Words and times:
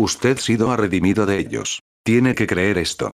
Usted 0.00 0.38
sido 0.38 0.70
ha 0.70 0.76
redimido 0.76 1.26
de 1.26 1.38
ellos. 1.38 1.82
Tiene 2.04 2.36
que 2.36 2.46
creer 2.46 2.78
esto. 2.78 3.10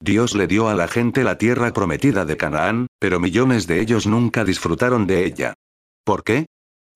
Dios 0.00 0.36
le 0.36 0.46
dio 0.46 0.68
a 0.68 0.74
la 0.74 0.86
gente 0.86 1.24
la 1.24 1.36
tierra 1.36 1.72
prometida 1.72 2.24
de 2.24 2.36
Canaán, 2.36 2.86
pero 3.00 3.18
millones 3.18 3.66
de 3.66 3.80
ellos 3.80 4.06
nunca 4.06 4.44
disfrutaron 4.44 5.08
de 5.08 5.24
ella. 5.24 5.54
¿Por 6.04 6.22
qué? 6.22 6.46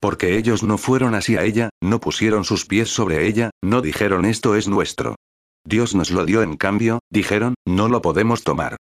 Porque 0.01 0.39
ellos 0.39 0.63
no 0.63 0.79
fueron 0.79 1.17
hacia 1.17 1.43
ella, 1.43 1.71
no 1.83 2.01
pusieron 2.01 2.45
sus 2.45 2.67
pies 2.67 2.89
sobre 2.89 3.27
ella, 3.27 3.51
no 3.63 3.83
dijeron 3.83 4.25
esto 4.25 4.55
es 4.55 4.69
nuestro. 4.69 5.17
Dios 5.65 5.95
nos 5.97 6.13
lo 6.13 6.25
dio 6.25 6.43
en 6.43 6.57
cambio, 6.57 7.01
dijeron, 7.11 7.55
no 7.67 7.89
lo 7.89 8.01
podemos 8.01 8.45
tomar. 8.45 8.77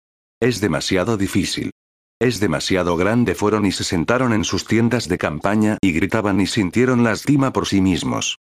Es 0.41 0.59
demasiado 0.59 1.17
difícil. 1.17 1.71
Es 2.19 2.39
demasiado 2.39 2.97
grande 2.97 3.35
fueron 3.35 3.67
y 3.67 3.71
se 3.71 3.83
sentaron 3.83 4.33
en 4.33 4.43
sus 4.43 4.65
tiendas 4.65 5.07
de 5.07 5.19
campaña 5.19 5.77
y 5.81 5.91
gritaban 5.91 6.41
y 6.41 6.47
sintieron 6.47 7.03
lastima 7.03 7.53
por 7.53 7.67
sí 7.67 7.79
mismos. 7.79 8.37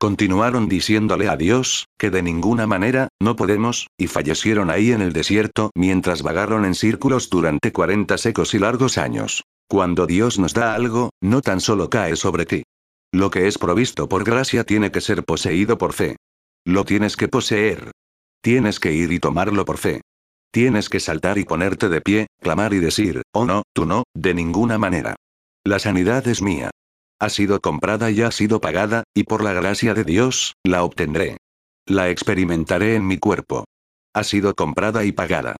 Continuaron 0.00 0.66
diciéndole 0.66 1.28
a 1.28 1.36
Dios, 1.36 1.84
que 1.98 2.08
de 2.08 2.22
ninguna 2.22 2.66
manera, 2.66 3.08
no 3.20 3.36
podemos, 3.36 3.88
y 3.98 4.06
fallecieron 4.06 4.70
ahí 4.70 4.92
en 4.92 5.02
el 5.02 5.12
desierto 5.12 5.72
mientras 5.74 6.22
vagaron 6.22 6.64
en 6.64 6.74
círculos 6.74 7.28
durante 7.28 7.70
40 7.70 8.16
secos 8.16 8.54
y 8.54 8.58
largos 8.58 8.96
años. 8.96 9.44
Cuando 9.68 10.06
Dios 10.06 10.38
nos 10.38 10.54
da 10.54 10.74
algo, 10.74 11.10
no 11.20 11.42
tan 11.42 11.60
solo 11.60 11.90
cae 11.90 12.16
sobre 12.16 12.46
ti. 12.46 12.62
Lo 13.12 13.30
que 13.30 13.46
es 13.46 13.58
provisto 13.58 14.08
por 14.08 14.24
gracia 14.24 14.64
tiene 14.64 14.90
que 14.90 15.02
ser 15.02 15.22
poseído 15.22 15.76
por 15.76 15.92
fe. 15.92 16.16
Lo 16.64 16.86
tienes 16.86 17.18
que 17.18 17.28
poseer. 17.28 17.90
Tienes 18.40 18.80
que 18.80 18.94
ir 18.94 19.12
y 19.12 19.18
tomarlo 19.18 19.66
por 19.66 19.76
fe. 19.76 20.00
Tienes 20.50 20.88
que 20.88 20.98
saltar 20.98 21.36
y 21.36 21.44
ponerte 21.44 21.90
de 21.90 22.00
pie, 22.00 22.26
clamar 22.40 22.72
y 22.72 22.78
decir, 22.78 23.20
oh 23.34 23.44
no, 23.44 23.64
tú 23.74 23.84
no, 23.84 24.04
de 24.14 24.32
ninguna 24.32 24.78
manera. 24.78 25.16
La 25.62 25.78
sanidad 25.78 26.26
es 26.26 26.40
mía. 26.40 26.70
Ha 27.20 27.28
sido 27.28 27.60
comprada 27.60 28.10
y 28.10 28.22
ha 28.22 28.30
sido 28.30 28.62
pagada, 28.62 29.04
y 29.14 29.24
por 29.24 29.44
la 29.44 29.52
gracia 29.52 29.92
de 29.92 30.04
Dios, 30.04 30.56
la 30.64 30.82
obtendré. 30.82 31.36
La 31.86 32.08
experimentaré 32.08 32.94
en 32.94 33.06
mi 33.06 33.18
cuerpo. 33.18 33.66
Ha 34.14 34.24
sido 34.24 34.54
comprada 34.54 35.04
y 35.04 35.12
pagada. 35.12 35.56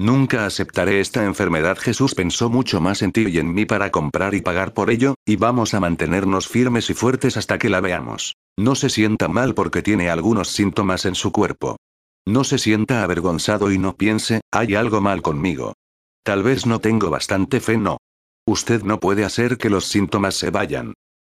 Nunca 0.00 0.46
aceptaré 0.46 1.00
esta 1.00 1.24
enfermedad. 1.24 1.76
Jesús 1.78 2.14
pensó 2.14 2.48
mucho 2.48 2.80
más 2.80 3.02
en 3.02 3.12
ti 3.12 3.26
y 3.28 3.38
en 3.38 3.52
mí 3.52 3.66
para 3.66 3.90
comprar 3.90 4.34
y 4.34 4.40
pagar 4.40 4.72
por 4.72 4.90
ello, 4.90 5.14
y 5.26 5.36
vamos 5.36 5.74
a 5.74 5.80
mantenernos 5.80 6.48
firmes 6.48 6.88
y 6.88 6.94
fuertes 6.94 7.36
hasta 7.36 7.58
que 7.58 7.68
la 7.68 7.80
veamos. 7.80 8.34
No 8.58 8.74
se 8.74 8.88
sienta 8.88 9.28
mal 9.28 9.54
porque 9.54 9.82
tiene 9.82 10.08
algunos 10.08 10.48
síntomas 10.48 11.04
en 11.04 11.14
su 11.14 11.30
cuerpo. 11.30 11.76
No 12.26 12.42
se 12.42 12.56
sienta 12.56 13.02
avergonzado 13.02 13.70
y 13.70 13.78
no 13.78 13.96
piense, 13.96 14.40
hay 14.50 14.74
algo 14.76 15.02
mal 15.02 15.20
conmigo. 15.20 15.74
Tal 16.24 16.42
vez 16.42 16.66
no 16.66 16.78
tengo 16.78 17.10
bastante 17.10 17.60
fe, 17.60 17.76
no. 17.76 17.98
Usted 18.52 18.82
no 18.82 19.00
puede 19.00 19.24
hacer 19.24 19.56
que 19.56 19.70
los 19.70 19.86
síntomas 19.86 20.34
se 20.34 20.50
vayan. 20.50 20.92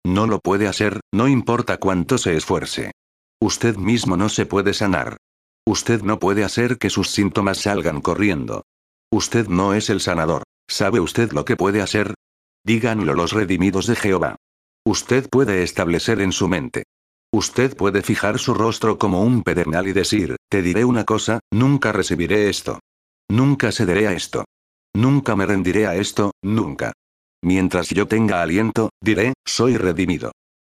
No 0.04 0.26
lo 0.26 0.40
puede 0.40 0.68
hacer, 0.68 1.00
no 1.14 1.28
importa 1.28 1.78
cuánto 1.78 2.18
se 2.18 2.36
esfuerce. 2.36 2.92
Usted 3.40 3.76
mismo 3.76 4.18
no 4.18 4.30
se 4.30 4.48
puede 4.48 4.74
sanar. 4.74 5.18
Usted 5.64 6.02
no 6.02 6.18
puede 6.18 6.44
hacer 6.44 6.80
que 6.80 6.90
sus 6.90 7.12
síntomas 7.12 7.60
salgan 7.60 8.02
corriendo. 8.02 8.64
Usted 9.12 9.48
no 9.48 9.76
es 9.76 9.92
el 9.92 10.00
sanador. 10.00 10.42
¿Sabe 10.68 11.00
usted 11.00 11.34
lo 11.34 11.46
que 11.46 11.56
puede 11.56 11.84
hacer? 11.84 12.16
Díganlo 12.66 13.14
los 13.14 13.32
redimidos 13.32 13.86
de 13.86 13.96
Jehová. 13.96 14.36
Usted 14.84 15.30
puede 15.30 15.62
establecer 15.62 16.20
en 16.20 16.32
su 16.32 16.48
mente. 16.48 16.82
Usted 17.32 17.78
puede 17.78 18.02
fijar 18.02 18.40
su 18.40 18.56
rostro 18.56 18.98
como 18.98 19.22
un 19.22 19.44
pedernal 19.44 19.88
y 19.88 19.94
decir, 19.94 20.38
te 20.50 20.64
diré 20.64 20.84
una 20.84 21.04
cosa, 21.04 21.42
nunca 21.52 21.92
recibiré 21.92 22.50
esto. 22.50 22.80
Nunca 23.30 23.72
cederé 23.72 24.08
a 24.08 24.14
esto. 24.14 24.46
Nunca 24.96 25.36
me 25.36 25.46
rendiré 25.46 25.86
a 25.86 25.96
esto, 25.96 26.32
nunca. 26.42 26.92
Mientras 27.44 27.90
yo 27.90 28.08
tenga 28.08 28.42
aliento, 28.42 28.90
diré, 29.02 29.34
soy 29.46 29.78
redimido. 29.78 30.32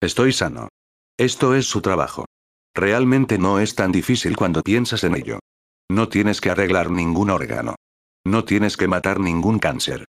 Estoy 0.02 0.34
sano. 0.34 0.70
Esto 1.18 1.54
es 1.54 1.68
su 1.68 1.82
trabajo. 1.82 2.26
Realmente 2.74 3.38
no 3.38 3.60
es 3.60 3.76
tan 3.76 3.92
difícil 3.92 4.36
cuando 4.36 4.64
piensas 4.64 5.04
en 5.04 5.16
ello. 5.16 5.40
No 5.92 6.10
tienes 6.10 6.42
que 6.42 6.50
arreglar 6.50 6.90
ningún 6.90 7.30
órgano. 7.30 7.76
No 8.26 8.46
tienes 8.46 8.78
que 8.78 8.88
matar 8.88 9.20
ningún 9.20 9.60
cáncer. 9.60 10.06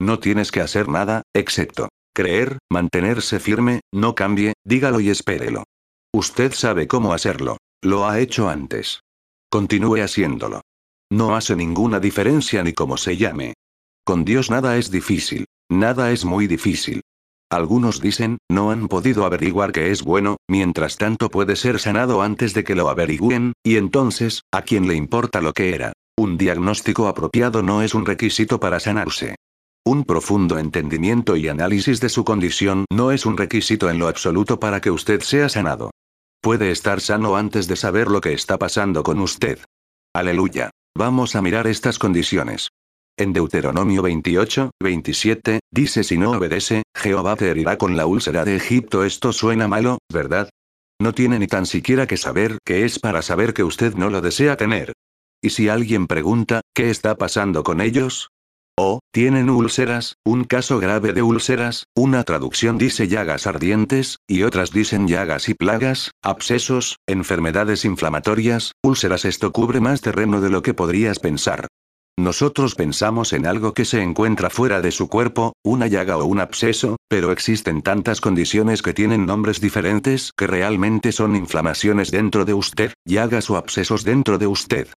No 0.00 0.18
tienes 0.18 0.50
que 0.50 0.60
hacer 0.60 0.88
nada, 0.88 1.22
excepto 1.34 1.88
creer, 2.18 2.58
mantenerse 2.68 3.38
firme, 3.38 3.78
no 3.94 4.16
cambie, 4.16 4.54
dígalo 4.64 4.98
y 4.98 5.08
espérelo. 5.08 5.62
Usted 6.12 6.52
sabe 6.52 6.88
cómo 6.88 7.12
hacerlo. 7.12 7.58
Lo 7.80 8.08
ha 8.08 8.18
hecho 8.18 8.48
antes. 8.48 9.02
Continúe 9.48 10.02
haciéndolo. 10.02 10.62
No 11.12 11.36
hace 11.36 11.54
ninguna 11.54 12.00
diferencia 12.00 12.64
ni 12.64 12.72
cómo 12.72 12.96
se 12.96 13.16
llame. 13.16 13.54
Con 14.08 14.24
Dios 14.24 14.50
nada 14.50 14.78
es 14.78 14.90
difícil. 14.90 15.44
Nada 15.68 16.12
es 16.12 16.24
muy 16.24 16.46
difícil. 16.46 17.02
Algunos 17.50 18.00
dicen, 18.00 18.38
no 18.50 18.70
han 18.70 18.88
podido 18.88 19.26
averiguar 19.26 19.70
que 19.70 19.90
es 19.90 20.02
bueno, 20.02 20.38
mientras 20.48 20.96
tanto 20.96 21.28
puede 21.28 21.56
ser 21.56 21.78
sanado 21.78 22.22
antes 22.22 22.54
de 22.54 22.64
que 22.64 22.74
lo 22.74 22.88
averigüen, 22.88 23.52
y 23.62 23.76
entonces, 23.76 24.44
¿a 24.50 24.62
quién 24.62 24.88
le 24.88 24.94
importa 24.94 25.42
lo 25.42 25.52
que 25.52 25.74
era? 25.74 25.92
Un 26.16 26.38
diagnóstico 26.38 27.06
apropiado 27.06 27.62
no 27.62 27.82
es 27.82 27.92
un 27.94 28.06
requisito 28.06 28.58
para 28.58 28.80
sanarse. 28.80 29.34
Un 29.84 30.04
profundo 30.04 30.58
entendimiento 30.58 31.36
y 31.36 31.48
análisis 31.48 32.00
de 32.00 32.08
su 32.08 32.24
condición 32.24 32.86
no 32.90 33.12
es 33.12 33.26
un 33.26 33.36
requisito 33.36 33.90
en 33.90 33.98
lo 33.98 34.08
absoluto 34.08 34.58
para 34.58 34.80
que 34.80 34.90
usted 34.90 35.20
sea 35.20 35.50
sanado. 35.50 35.90
Puede 36.40 36.70
estar 36.70 37.02
sano 37.02 37.36
antes 37.36 37.68
de 37.68 37.76
saber 37.76 38.08
lo 38.08 38.22
que 38.22 38.32
está 38.32 38.58
pasando 38.58 39.02
con 39.02 39.20
usted. 39.20 39.58
Aleluya. 40.14 40.70
Vamos 40.96 41.36
a 41.36 41.42
mirar 41.42 41.66
estas 41.66 41.98
condiciones. 41.98 42.70
En 43.18 43.32
Deuteronomio 43.32 44.02
28, 44.02 44.70
27, 44.80 45.58
dice 45.72 46.04
si 46.04 46.16
no 46.16 46.30
obedece, 46.30 46.84
Jehová 46.94 47.34
te 47.34 47.50
herirá 47.50 47.76
con 47.76 47.96
la 47.96 48.06
úlcera 48.06 48.44
de 48.44 48.54
Egipto. 48.54 49.02
Esto 49.02 49.32
suena 49.32 49.66
malo, 49.66 49.98
¿verdad? 50.08 50.50
No 51.00 51.12
tiene 51.12 51.40
ni 51.40 51.48
tan 51.48 51.66
siquiera 51.66 52.06
que 52.06 52.16
saber 52.16 52.58
qué 52.64 52.84
es 52.84 53.00
para 53.00 53.22
saber 53.22 53.54
que 53.54 53.64
usted 53.64 53.96
no 53.96 54.08
lo 54.08 54.20
desea 54.20 54.56
tener. 54.56 54.92
Y 55.42 55.50
si 55.50 55.68
alguien 55.68 56.06
pregunta, 56.06 56.60
¿qué 56.72 56.90
está 56.90 57.16
pasando 57.16 57.64
con 57.64 57.80
ellos? 57.80 58.28
O, 58.78 59.00
tienen 59.12 59.50
úlceras, 59.50 60.14
un 60.24 60.44
caso 60.44 60.78
grave 60.78 61.12
de 61.12 61.22
úlceras, 61.22 61.86
una 61.96 62.22
traducción 62.22 62.78
dice 62.78 63.08
llagas 63.08 63.48
ardientes, 63.48 64.18
y 64.28 64.44
otras 64.44 64.70
dicen 64.70 65.08
llagas 65.08 65.48
y 65.48 65.54
plagas, 65.54 66.12
abscesos, 66.22 66.98
enfermedades 67.08 67.84
inflamatorias, 67.84 68.74
úlceras. 68.80 69.24
Esto 69.24 69.50
cubre 69.50 69.80
más 69.80 70.02
terreno 70.02 70.40
de 70.40 70.50
lo 70.50 70.62
que 70.62 70.72
podrías 70.72 71.18
pensar. 71.18 71.66
Nosotros 72.18 72.74
pensamos 72.74 73.32
en 73.32 73.46
algo 73.46 73.74
que 73.74 73.84
se 73.84 74.02
encuentra 74.02 74.50
fuera 74.50 74.80
de 74.80 74.90
su 74.90 75.08
cuerpo, 75.08 75.52
una 75.62 75.86
llaga 75.86 76.16
o 76.16 76.24
un 76.24 76.40
absceso, 76.40 76.96
pero 77.06 77.30
existen 77.30 77.80
tantas 77.80 78.20
condiciones 78.20 78.82
que 78.82 78.92
tienen 78.92 79.24
nombres 79.24 79.60
diferentes 79.60 80.32
que 80.36 80.48
realmente 80.48 81.12
son 81.12 81.36
inflamaciones 81.36 82.10
dentro 82.10 82.44
de 82.44 82.54
usted, 82.54 82.92
llagas 83.06 83.48
o 83.50 83.56
abscesos 83.56 84.02
dentro 84.02 84.36
de 84.36 84.48
usted. 84.48 84.88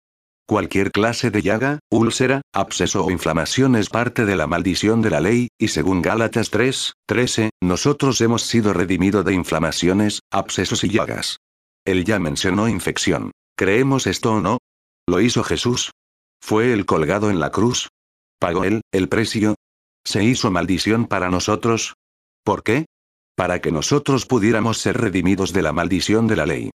Cualquier 0.48 0.92
clase 0.92 1.30
de 1.30 1.42
llaga, 1.42 1.78
úlcera, 1.90 2.40
absceso 2.54 3.04
o 3.04 3.10
inflamación 3.10 3.76
es 3.76 3.90
parte 3.90 4.24
de 4.24 4.36
la 4.36 4.46
maldición 4.46 5.02
de 5.02 5.10
la 5.10 5.20
ley, 5.20 5.48
y 5.58 5.68
según 5.68 6.00
Gálatas 6.00 6.48
3, 6.48 6.94
13, 7.06 7.50
nosotros 7.62 8.18
hemos 8.22 8.44
sido 8.44 8.72
redimidos 8.72 9.26
de 9.26 9.34
inflamaciones, 9.34 10.20
abscesos 10.32 10.84
y 10.84 10.88
llagas. 10.88 11.36
Él 11.84 12.06
ya 12.06 12.18
mencionó 12.18 12.66
infección. 12.66 13.32
¿Creemos 13.58 14.06
esto 14.06 14.32
o 14.32 14.40
no? 14.40 14.56
¿Lo 15.06 15.20
hizo 15.20 15.44
Jesús? 15.44 15.90
¿Fue 16.40 16.72
el 16.72 16.86
colgado 16.86 17.30
en 17.30 17.38
la 17.40 17.50
cruz? 17.50 17.88
¿Pagó 18.38 18.64
él, 18.64 18.80
el 18.92 19.08
precio? 19.08 19.54
¿Se 20.04 20.24
hizo 20.24 20.50
maldición 20.50 21.06
para 21.06 21.30
nosotros? 21.30 21.94
¿Por 22.44 22.62
qué? 22.62 22.86
Para 23.36 23.60
que 23.60 23.70
nosotros 23.70 24.26
pudiéramos 24.26 24.78
ser 24.78 24.98
redimidos 24.98 25.52
de 25.52 25.62
la 25.62 25.72
maldición 25.72 26.26
de 26.26 26.36
la 26.36 26.46
ley. 26.46 26.70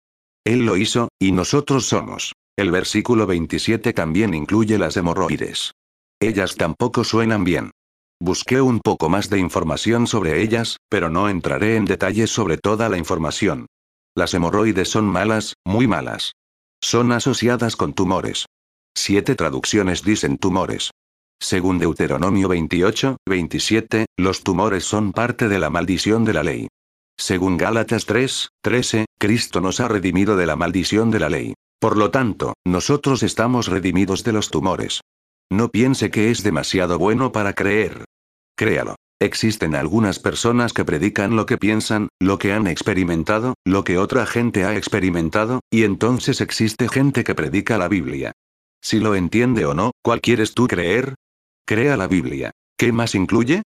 Él 0.46 0.66
lo 0.66 0.78
hizo, 0.78 1.09
y 1.20 1.31
nosotros 1.31 1.86
somos. 1.88 2.34
El 2.58 2.72
versículo 2.72 3.26
27 3.26 3.92
también 3.94 4.34
incluye 4.34 4.78
las 4.78 4.96
hemorroides. 4.96 5.72
Ellas 6.22 6.56
tampoco 6.56 7.03
suenan 7.03 7.44
bien. 7.44 7.72
Busqué 8.22 8.62
un 8.62 8.80
poco 8.80 9.09
más 9.09 9.30
de 9.30 9.40
información 9.40 10.08
sobre 10.08 10.42
ellas, 10.42 10.78
pero 10.90 11.09
no 11.09 11.28
entraré 11.28 11.76
en 11.76 11.86
detalles 11.86 12.30
sobre 12.30 12.58
toda 12.58 12.88
la 12.88 12.97
información. 12.97 13.66
Las 14.16 14.34
hemorroides 14.34 14.88
son 14.90 15.06
malas, 15.06 15.56
muy 15.66 15.88
malas. 15.88 16.32
Son 16.82 17.12
asociadas 17.12 17.76
con 17.76 17.94
tumores. 17.94 18.46
Siete 18.97 19.36
traducciones 19.36 20.03
dicen 20.03 20.38
tumores. 20.38 20.92
Según 21.40 21.80
Deuteronomio 21.80 22.47
28, 22.47 23.18
27, 23.28 24.06
los 24.18 24.44
tumores 24.44 24.86
son 24.86 25.12
parte 25.12 25.50
de 25.50 25.59
la 25.59 25.70
maldición 25.70 26.24
de 26.24 26.34
la 26.34 26.44
ley. 26.44 26.68
Según 27.18 27.58
Gálatas 27.58 28.06
3, 28.06 28.50
13, 28.62 29.06
Cristo 29.20 29.62
nos 29.62 29.80
ha 29.80 29.88
redimido 29.88 30.38
de 30.38 30.46
la 30.46 30.56
maldición 30.56 31.12
de 31.12 31.20
la 31.20 31.30
ley. 31.30 31.53
Por 31.80 31.97
lo 31.97 32.09
tanto, 32.09 32.53
nosotros 32.66 33.22
estamos 33.22 33.68
redimidos 33.68 34.24
de 34.24 34.32
los 34.34 34.50
tumores. 34.50 35.02
No 35.52 35.70
piense 35.70 36.09
que 36.09 36.32
es 36.32 36.41
demasiado 36.41 36.98
bueno 36.98 37.32
para 37.32 37.53
creer. 37.53 38.06
Créalo. 38.58 38.96
Existen 39.22 39.76
algunas 39.76 40.20
personas 40.20 40.74
que 40.74 40.84
predican 40.84 41.36
lo 41.36 41.46
que 41.46 41.58
piensan, 41.58 42.09
lo 42.20 42.38
que 42.38 42.52
han 42.52 42.68
experimentado, 42.68 43.53
lo 43.66 43.84
que 43.84 43.98
otra 43.98 44.26
gente 44.26 44.66
ha 44.66 44.76
experimentado, 44.76 45.62
y 45.72 45.84
entonces 45.84 46.41
existe 46.41 46.90
gente 46.90 47.24
que 47.24 47.36
predica 47.36 47.78
la 47.78 47.88
Biblia. 47.88 48.34
Si 48.85 48.99
lo 48.99 49.16
entiende 49.16 49.66
o 49.66 49.73
no, 49.73 49.93
¿cuál 50.03 50.22
quieres 50.22 50.53
tú 50.53 50.67
creer? 50.67 51.16
Crea 51.66 51.97
la 51.97 52.05
Biblia. 52.05 52.52
¿Qué 52.78 52.91
más 52.91 53.16
incluye? 53.16 53.64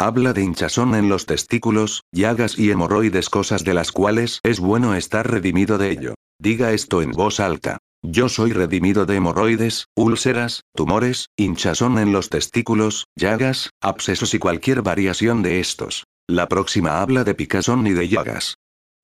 Habla 0.00 0.32
de 0.32 0.40
hinchazón 0.40 0.94
en 0.94 1.10
los 1.10 1.26
testículos, 1.26 2.04
llagas 2.10 2.58
y 2.58 2.70
hemorroides, 2.70 3.28
cosas 3.28 3.64
de 3.64 3.74
las 3.74 3.92
cuales 3.92 4.40
es 4.44 4.60
bueno 4.60 4.94
estar 4.94 5.30
redimido 5.30 5.76
de 5.76 5.90
ello. 5.90 6.14
Diga 6.40 6.72
esto 6.72 7.02
en 7.02 7.10
voz 7.10 7.38
alta. 7.38 7.76
Yo 8.00 8.30
soy 8.30 8.52
redimido 8.52 9.04
de 9.04 9.16
hemorroides, 9.16 9.88
úlceras, 9.94 10.62
tumores, 10.74 11.26
hinchazón 11.36 11.98
en 11.98 12.12
los 12.12 12.30
testículos, 12.30 13.08
llagas, 13.14 13.68
abscesos 13.82 14.32
y 14.32 14.38
cualquier 14.38 14.80
variación 14.80 15.42
de 15.42 15.60
estos. 15.60 16.04
La 16.26 16.48
próxima 16.48 17.02
habla 17.02 17.24
de 17.24 17.34
picazón 17.34 17.86
y 17.86 17.92
de 17.92 18.08
llagas. 18.08 18.54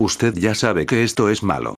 Usted 0.00 0.32
ya 0.34 0.54
sabe 0.54 0.86
que 0.86 1.02
esto 1.02 1.28
es 1.28 1.42
malo. 1.42 1.74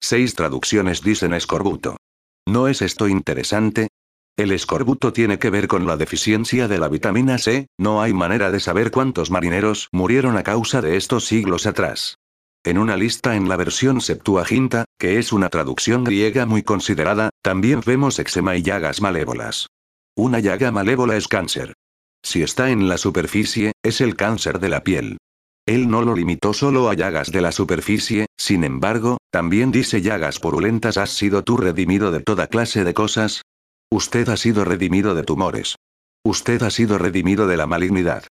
Seis 0.00 0.34
traducciones 0.34 1.02
dicen 1.02 1.34
escorbuto. 1.34 1.98
¿No 2.46 2.68
es 2.68 2.82
esto 2.82 3.08
interesante? 3.08 3.88
El 4.36 4.50
escorbuto 4.50 5.12
tiene 5.12 5.38
que 5.38 5.50
ver 5.50 5.68
con 5.68 5.86
la 5.86 5.96
deficiencia 5.96 6.68
de 6.68 6.78
la 6.78 6.88
vitamina 6.88 7.38
C, 7.38 7.68
no 7.78 8.02
hay 8.02 8.12
manera 8.12 8.50
de 8.50 8.60
saber 8.60 8.90
cuántos 8.90 9.30
marineros 9.30 9.88
murieron 9.92 10.36
a 10.36 10.42
causa 10.42 10.82
de 10.82 10.96
estos 10.96 11.24
siglos 11.24 11.66
atrás. 11.66 12.18
En 12.64 12.78
una 12.78 12.96
lista 12.96 13.36
en 13.36 13.48
la 13.48 13.56
versión 13.56 14.00
Septuaginta, 14.00 14.86
que 14.98 15.18
es 15.18 15.32
una 15.32 15.50
traducción 15.50 16.02
griega 16.02 16.46
muy 16.46 16.62
considerada, 16.62 17.30
también 17.42 17.80
vemos 17.84 18.18
eczema 18.18 18.56
y 18.56 18.62
llagas 18.62 19.00
malévolas. 19.00 19.68
Una 20.16 20.40
llaga 20.40 20.72
malévola 20.72 21.16
es 21.16 21.28
cáncer. 21.28 21.74
Si 22.22 22.42
está 22.42 22.70
en 22.70 22.88
la 22.88 22.98
superficie, 22.98 23.72
es 23.82 24.00
el 24.00 24.16
cáncer 24.16 24.60
de 24.60 24.68
la 24.70 24.82
piel. 24.82 25.18
Él 25.66 25.88
no 25.88 26.02
lo 26.02 26.14
limitó 26.14 26.52
solo 26.52 26.90
a 26.90 26.94
llagas 26.94 27.32
de 27.32 27.40
la 27.40 27.50
superficie, 27.50 28.26
sin 28.36 28.64
embargo, 28.64 29.16
también 29.30 29.70
dice 29.70 30.02
llagas 30.02 30.38
purulentas 30.38 30.98
has 30.98 31.10
sido 31.10 31.42
tú 31.42 31.56
redimido 31.56 32.10
de 32.10 32.20
toda 32.20 32.48
clase 32.48 32.84
de 32.84 32.92
cosas. 32.92 33.42
Usted 33.90 34.28
ha 34.28 34.36
sido 34.36 34.64
redimido 34.64 35.14
de 35.14 35.22
tumores. 35.22 35.76
Usted 36.22 36.62
ha 36.62 36.70
sido 36.70 36.98
redimido 36.98 37.46
de 37.46 37.56
la 37.56 37.66
malignidad. 37.66 38.24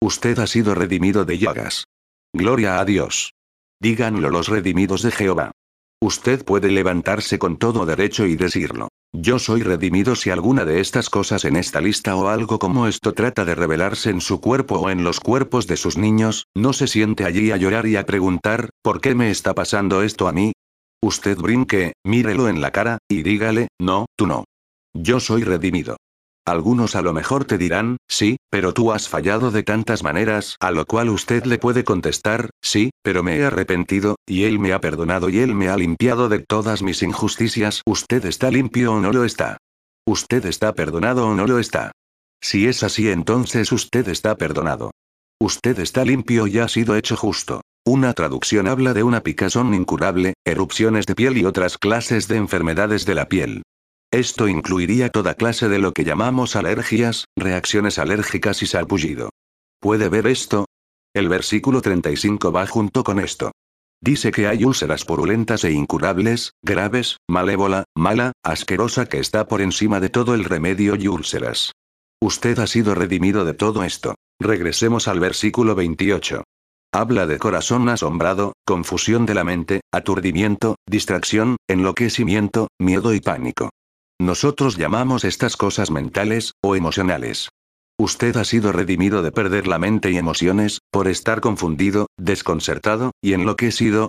Usted 0.00 0.38
ha 0.38 0.46
sido 0.46 0.74
redimido 0.74 1.24
de 1.24 1.38
llagas. 1.38 1.84
Gloria 2.32 2.78
a 2.78 2.84
Dios. 2.84 3.32
Díganlo 3.80 4.30
los 4.30 4.48
redimidos 4.48 5.02
de 5.02 5.10
Jehová. 5.10 5.50
Usted 6.00 6.44
puede 6.44 6.70
levantarse 6.70 7.38
con 7.38 7.58
todo 7.58 7.84
derecho 7.84 8.26
y 8.26 8.36
decirlo. 8.36 8.87
Yo 9.14 9.38
soy 9.38 9.62
redimido 9.62 10.14
si 10.16 10.28
alguna 10.28 10.66
de 10.66 10.80
estas 10.80 11.08
cosas 11.08 11.46
en 11.46 11.56
esta 11.56 11.80
lista 11.80 12.14
o 12.14 12.28
algo 12.28 12.58
como 12.58 12.86
esto 12.86 13.14
trata 13.14 13.46
de 13.46 13.54
revelarse 13.54 14.10
en 14.10 14.20
su 14.20 14.40
cuerpo 14.40 14.76
o 14.76 14.90
en 14.90 15.02
los 15.02 15.18
cuerpos 15.18 15.66
de 15.66 15.78
sus 15.78 15.96
niños, 15.96 16.46
no 16.54 16.74
se 16.74 16.86
siente 16.86 17.24
allí 17.24 17.50
a 17.50 17.56
llorar 17.56 17.86
y 17.86 17.96
a 17.96 18.04
preguntar, 18.04 18.68
¿por 18.82 19.00
qué 19.00 19.14
me 19.14 19.30
está 19.30 19.54
pasando 19.54 20.02
esto 20.02 20.28
a 20.28 20.32
mí? 20.32 20.52
Usted 21.02 21.38
brinque, 21.38 21.94
mírelo 22.04 22.48
en 22.48 22.60
la 22.60 22.70
cara, 22.70 22.98
y 23.08 23.22
dígale, 23.22 23.68
no, 23.80 24.06
tú 24.14 24.26
no. 24.26 24.44
Yo 24.94 25.20
soy 25.20 25.42
redimido. 25.42 25.96
Algunos 26.48 26.96
a 26.96 27.02
lo 27.02 27.12
mejor 27.12 27.44
te 27.44 27.58
dirán, 27.58 27.98
sí, 28.08 28.38
pero 28.50 28.72
tú 28.72 28.90
has 28.90 29.06
fallado 29.06 29.50
de 29.50 29.62
tantas 29.62 30.02
maneras, 30.02 30.56
a 30.60 30.70
lo 30.70 30.86
cual 30.86 31.10
usted 31.10 31.44
le 31.44 31.58
puede 31.58 31.84
contestar, 31.84 32.48
sí, 32.62 32.88
pero 33.02 33.22
me 33.22 33.36
he 33.36 33.44
arrepentido, 33.44 34.16
y 34.26 34.44
él 34.44 34.58
me 34.58 34.72
ha 34.72 34.80
perdonado 34.80 35.28
y 35.28 35.40
él 35.40 35.54
me 35.54 35.68
ha 35.68 35.76
limpiado 35.76 36.30
de 36.30 36.38
todas 36.38 36.80
mis 36.80 37.02
injusticias. 37.02 37.82
¿Usted 37.84 38.24
está 38.24 38.50
limpio 38.50 38.94
o 38.94 39.00
no 39.00 39.12
lo 39.12 39.24
está? 39.24 39.58
¿Usted 40.06 40.46
está 40.46 40.72
perdonado 40.72 41.26
o 41.28 41.34
no 41.34 41.46
lo 41.46 41.58
está? 41.58 41.92
Si 42.40 42.66
es 42.66 42.82
así 42.82 43.10
entonces 43.10 43.70
usted 43.70 44.08
está 44.08 44.34
perdonado. 44.36 44.92
Usted 45.38 45.78
está 45.80 46.02
limpio 46.02 46.46
y 46.46 46.60
ha 46.60 46.68
sido 46.68 46.96
hecho 46.96 47.14
justo. 47.14 47.60
Una 47.84 48.14
traducción 48.14 48.68
habla 48.68 48.94
de 48.94 49.02
una 49.02 49.20
picazón 49.20 49.74
incurable, 49.74 50.32
erupciones 50.46 51.04
de 51.04 51.14
piel 51.14 51.36
y 51.36 51.44
otras 51.44 51.76
clases 51.76 52.26
de 52.26 52.36
enfermedades 52.36 53.04
de 53.04 53.14
la 53.14 53.28
piel. 53.28 53.64
Esto 54.10 54.48
incluiría 54.48 55.10
toda 55.10 55.34
clase 55.34 55.68
de 55.68 55.78
lo 55.78 55.92
que 55.92 56.04
llamamos 56.04 56.56
alergias, 56.56 57.26
reacciones 57.36 57.98
alérgicas 57.98 58.62
y 58.62 58.66
salpullido. 58.66 59.28
¿Puede 59.80 60.08
ver 60.08 60.26
esto? 60.26 60.64
El 61.14 61.28
versículo 61.28 61.82
35 61.82 62.50
va 62.50 62.66
junto 62.66 63.04
con 63.04 63.20
esto. 63.20 63.52
Dice 64.00 64.30
que 64.30 64.46
hay 64.46 64.64
úlceras 64.64 65.04
purulentas 65.04 65.64
e 65.64 65.72
incurables, 65.72 66.52
graves, 66.62 67.18
malévola, 67.28 67.84
mala, 67.94 68.32
asquerosa 68.42 69.06
que 69.06 69.18
está 69.18 69.46
por 69.46 69.60
encima 69.60 70.00
de 70.00 70.08
todo 70.08 70.34
el 70.34 70.44
remedio 70.44 70.96
y 70.96 71.08
úlceras. 71.08 71.72
Usted 72.20 72.58
ha 72.60 72.66
sido 72.66 72.94
redimido 72.94 73.44
de 73.44 73.54
todo 73.54 73.84
esto. 73.84 74.14
Regresemos 74.40 75.06
al 75.08 75.20
versículo 75.20 75.74
28. 75.74 76.44
Habla 76.94 77.26
de 77.26 77.38
corazón 77.38 77.88
asombrado, 77.90 78.54
confusión 78.64 79.26
de 79.26 79.34
la 79.34 79.44
mente, 79.44 79.80
aturdimiento, 79.92 80.76
distracción, 80.88 81.56
enloquecimiento, 81.68 82.68
miedo 82.78 83.12
y 83.12 83.20
pánico. 83.20 83.68
Nosotros 84.20 84.76
llamamos 84.76 85.24
estas 85.24 85.56
cosas 85.56 85.90
mentales, 85.92 86.54
o 86.60 86.74
emocionales. 86.74 87.50
Usted 88.00 88.36
ha 88.36 88.44
sido 88.44 88.72
redimido 88.72 89.22
de 89.22 89.32
perder 89.32 89.66
la 89.66 89.78
mente 89.78 90.10
y 90.10 90.16
emociones, 90.16 90.80
por 90.90 91.06
estar 91.08 91.40
confundido, 91.40 92.08
desconcertado, 92.16 93.12
y 93.22 93.32
enloquecido. 93.32 94.08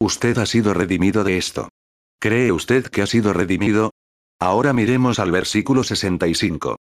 Usted 0.00 0.38
ha 0.38 0.46
sido 0.46 0.72
redimido 0.72 1.24
de 1.24 1.36
esto. 1.36 1.68
¿Cree 2.20 2.52
usted 2.52 2.86
que 2.86 3.02
ha 3.02 3.06
sido 3.06 3.32
redimido? 3.32 3.90
Ahora 4.40 4.72
miremos 4.72 5.18
al 5.18 5.30
versículo 5.30 5.84
65. 5.84 6.76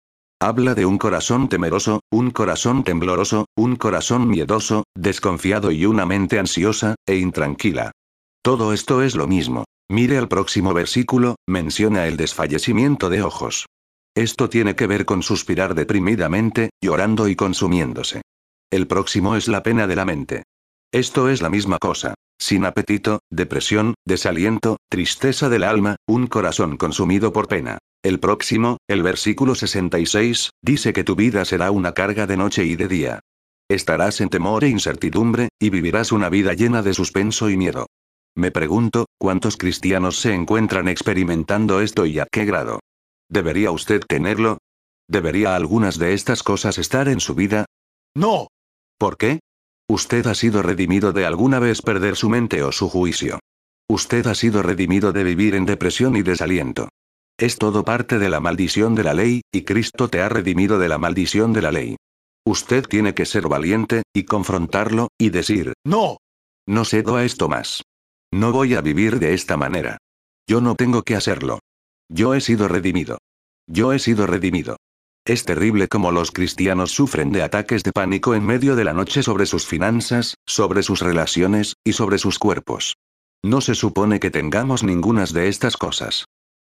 Habla 0.41 0.75
de 0.75 0.85
un 0.85 0.97
corazón 0.97 1.47
temeroso, 1.47 2.01
un 2.11 2.31
corazón 2.31 2.83
tembloroso, 2.83 3.45
un 3.55 3.77
corazón 3.77 4.27
miedoso, 4.27 4.83
desconfiado 4.93 5.71
y 5.71 5.85
una 5.85 6.05
mente 6.05 6.39
ansiosa, 6.39 6.95
e 7.05 7.15
intranquila. 7.15 7.91
Todo 8.41 8.73
esto 8.73 9.01
es 9.01 9.15
lo 9.15 9.27
mismo. 9.27 9.63
Mire 9.89 10.17
al 10.17 10.27
próximo 10.27 10.73
versículo, 10.73 11.35
menciona 11.47 12.07
el 12.07 12.17
desfallecimiento 12.17 13.09
de 13.09 13.21
ojos. 13.21 13.67
Esto 14.15 14.49
tiene 14.49 14.75
que 14.75 14.87
ver 14.87 15.05
con 15.05 15.21
suspirar 15.21 15.75
deprimidamente, 15.75 16.71
llorando 16.81 17.27
y 17.27 17.35
consumiéndose. 17.35 18.21
El 18.71 18.87
próximo 18.87 19.35
es 19.35 19.47
la 19.47 19.61
pena 19.61 19.85
de 19.85 19.95
la 19.95 20.05
mente. 20.05 20.43
Esto 20.91 21.29
es 21.29 21.41
la 21.41 21.49
misma 21.49 21.77
cosa. 21.77 22.15
Sin 22.39 22.65
apetito, 22.65 23.19
depresión, 23.29 23.93
desaliento, 24.05 24.77
tristeza 24.89 25.49
del 25.49 25.63
alma, 25.63 25.97
un 26.07 26.27
corazón 26.27 26.77
consumido 26.77 27.31
por 27.31 27.47
pena. 27.47 27.77
El 28.03 28.19
próximo, 28.19 28.77
el 28.87 29.03
versículo 29.03 29.55
66, 29.55 30.49
dice 30.63 30.93
que 30.93 31.03
tu 31.03 31.15
vida 31.15 31.45
será 31.45 31.71
una 31.71 31.93
carga 31.93 32.25
de 32.27 32.37
noche 32.37 32.65
y 32.65 32.75
de 32.75 32.87
día. 32.87 33.19
Estarás 33.69 34.21
en 34.21 34.29
temor 34.29 34.63
e 34.63 34.69
incertidumbre, 34.69 35.49
y 35.59 35.69
vivirás 35.69 36.11
una 36.11 36.29
vida 36.29 36.53
llena 36.53 36.81
de 36.81 36.93
suspenso 36.93 37.49
y 37.49 37.57
miedo. 37.57 37.87
Me 38.37 38.51
pregunto, 38.51 39.05
¿cuántos 39.17 39.55
cristianos 39.55 40.19
se 40.19 40.33
encuentran 40.33 40.89
experimentando 40.89 41.79
esto 41.79 42.05
y 42.05 42.19
a 42.19 42.27
qué 42.29 42.43
grado? 42.43 42.81
¿Debería 43.29 43.71
usted 43.71 44.01
tenerlo? 44.01 44.57
¿Debería 45.07 45.55
algunas 45.55 45.97
de 45.97 46.13
estas 46.13 46.43
cosas 46.43 46.77
estar 46.77 47.07
en 47.07 47.21
su 47.21 47.33
vida? 47.33 47.65
No. 48.15 48.47
¿Por 48.97 49.17
qué? 49.17 49.39
Usted 49.87 50.27
ha 50.27 50.35
sido 50.35 50.61
redimido 50.61 51.13
de 51.13 51.25
alguna 51.25 51.59
vez 51.59 51.81
perder 51.81 52.15
su 52.15 52.29
mente 52.29 52.63
o 52.63 52.71
su 52.71 52.89
juicio. 52.89 53.39
Usted 53.87 54.25
ha 54.27 54.35
sido 54.35 54.63
redimido 54.63 55.13
de 55.13 55.23
vivir 55.23 55.55
en 55.55 55.65
depresión 55.65 56.15
y 56.15 56.23
desaliento. 56.23 56.89
Es 57.37 57.57
todo 57.57 57.85
parte 57.85 58.17
de 58.17 58.29
la 58.29 58.39
maldición 58.39 58.95
de 58.95 59.03
la 59.03 59.13
ley, 59.13 59.41
y 59.51 59.63
Cristo 59.63 60.07
te 60.09 60.21
ha 60.21 60.29
redimido 60.29 60.79
de 60.79 60.89
la 60.89 60.97
maldición 60.97 61.53
de 61.53 61.61
la 61.61 61.71
ley. 61.71 61.95
Usted 62.45 62.85
tiene 62.85 63.13
que 63.13 63.25
ser 63.25 63.47
valiente, 63.47 64.03
y 64.13 64.23
confrontarlo, 64.23 65.09
y 65.17 65.29
decir, 65.29 65.73
no. 65.85 66.17
No 66.67 66.83
cedo 66.83 67.15
a 67.15 67.23
esto 67.23 67.47
más. 67.47 67.83
No 68.35 68.51
voy 68.51 68.73
a 68.73 68.81
vivir 68.81 69.19
de 69.19 69.33
esta 69.33 69.55
manera. 69.55 69.97
Yo 70.45 70.59
no 70.59 70.75
tengo 70.75 71.03
que 71.03 71.15
hacerlo. 71.15 71.59
Yo 72.09 72.33
he 72.33 72.41
sido 72.41 72.67
redimido. 72.67 73.19
Yo 73.65 73.93
he 73.93 73.99
sido 73.99 74.27
redimido. 74.27 74.75
Es 75.25 75.45
terrible 75.45 75.87
como 75.87 76.11
los 76.11 76.31
cristianos 76.31 76.91
sufren 76.91 77.31
de 77.31 77.43
ataques 77.43 77.81
de 77.83 77.93
pánico 77.93 78.35
en 78.35 78.45
medio 78.45 78.75
de 78.75 78.83
la 78.83 78.91
noche 78.91 79.23
sobre 79.23 79.45
sus 79.45 79.65
finanzas, 79.65 80.35
sobre 80.45 80.83
sus 80.83 80.99
relaciones, 80.99 81.75
y 81.85 81.93
sobre 81.93 82.17
sus 82.17 82.37
cuerpos. 82.37 82.97
No 83.41 83.61
se 83.61 83.73
supone 83.73 84.19
que 84.19 84.31
tengamos 84.31 84.83
ningunas 84.83 85.31
de 85.31 85.47
estas 85.47 85.77
cosas. 85.77 86.25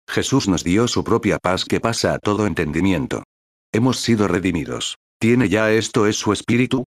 Jesús 0.08 0.48
nos 0.48 0.64
dio 0.64 0.88
su 0.88 1.04
propia 1.04 1.36
paz 1.38 1.66
que 1.66 1.80
pasa 1.80 2.14
a 2.14 2.18
todo 2.18 2.46
entendimiento. 2.46 3.24
Hemos 3.72 3.98
sido 3.98 4.26
redimidos. 4.26 4.96
¿Tiene 5.18 5.50
ya 5.50 5.70
esto 5.70 6.06
es 6.06 6.16
su 6.16 6.32
espíritu? 6.32 6.84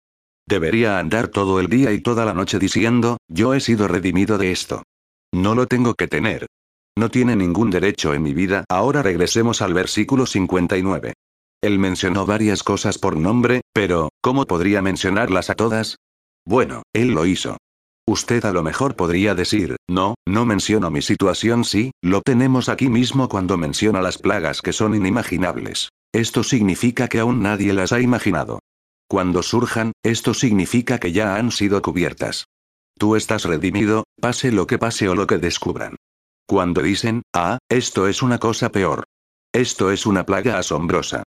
Debería 0.52 1.00
andar 1.00 1.30
todo 1.30 1.62
el 1.62 1.68
día 1.68 1.94
y 1.94 2.02
toda 2.02 2.26
la 2.26 2.34
noche 2.34 2.60
diciendo, 2.60 3.16
yo 3.30 3.54
he 3.54 3.62
sido 3.62 3.88
redimido 3.88 4.38
de 4.38 4.52
esto. 4.52 4.84
No 5.34 5.56
lo 5.56 5.66
tengo 5.66 5.94
que 5.94 6.10
tener. 6.10 6.48
No 6.98 7.08
tiene 7.08 7.38
ningún 7.38 7.70
derecho 7.70 8.14
en 8.14 8.22
mi 8.22 8.34
vida. 8.34 8.66
Ahora 8.70 9.02
regresemos 9.02 9.62
al 9.62 9.74
versículo 9.74 10.26
59. 10.26 11.14
Él 11.64 11.80
mencionó 11.80 12.26
varias 12.26 12.64
cosas 12.64 12.98
por 12.98 13.16
nombre, 13.16 13.62
pero, 13.72 14.10
¿cómo 14.22 14.46
podría 14.46 14.82
mencionarlas 14.82 15.50
a 15.50 15.56
todas? 15.56 15.96
Bueno, 16.46 16.84
él 16.92 17.12
lo 17.12 17.26
hizo. 17.26 17.56
Usted 18.06 18.44
a 18.44 18.52
lo 18.52 18.62
mejor 18.62 18.98
podría 18.98 19.36
decir, 19.36 19.78
no, 19.90 20.16
no 20.28 20.46
menciono 20.46 20.92
mi 20.92 21.02
situación, 21.02 21.64
sí, 21.64 21.92
lo 22.02 22.22
tenemos 22.24 22.68
aquí 22.68 22.90
mismo 22.90 23.30
cuando 23.30 23.56
menciona 23.56 24.02
las 24.02 24.18
plagas 24.18 24.62
que 24.62 24.74
son 24.74 24.96
inimaginables. 24.96 25.92
Esto 26.14 26.44
significa 26.44 27.08
que 27.08 27.20
aún 27.20 27.42
nadie 27.42 27.72
las 27.72 27.94
ha 27.94 28.02
imaginado. 28.02 28.60
Cuando 29.12 29.44
surjan, 29.44 29.92
esto 30.04 30.34
significa 30.34 30.98
que 30.98 31.12
ya 31.12 31.36
han 31.36 31.52
sido 31.52 31.82
cubiertas. 31.82 32.46
Tú 32.98 33.18
estás 33.18 33.44
redimido, 33.44 34.06
pase 34.22 34.54
lo 34.54 34.68
que 34.68 34.78
pase 34.78 35.10
o 35.10 35.16
lo 35.16 35.28
que 35.28 35.38
descubran. 35.38 35.98
Cuando 36.48 36.82
dicen, 36.82 37.22
ah, 37.36 37.58
esto 37.68 38.08
es 38.08 38.22
una 38.22 38.38
cosa 38.38 38.72
peor. 38.72 39.04
Esto 39.52 39.92
es 39.92 40.06
una 40.06 40.26
plaga 40.26 40.58
asombrosa. 40.58 41.24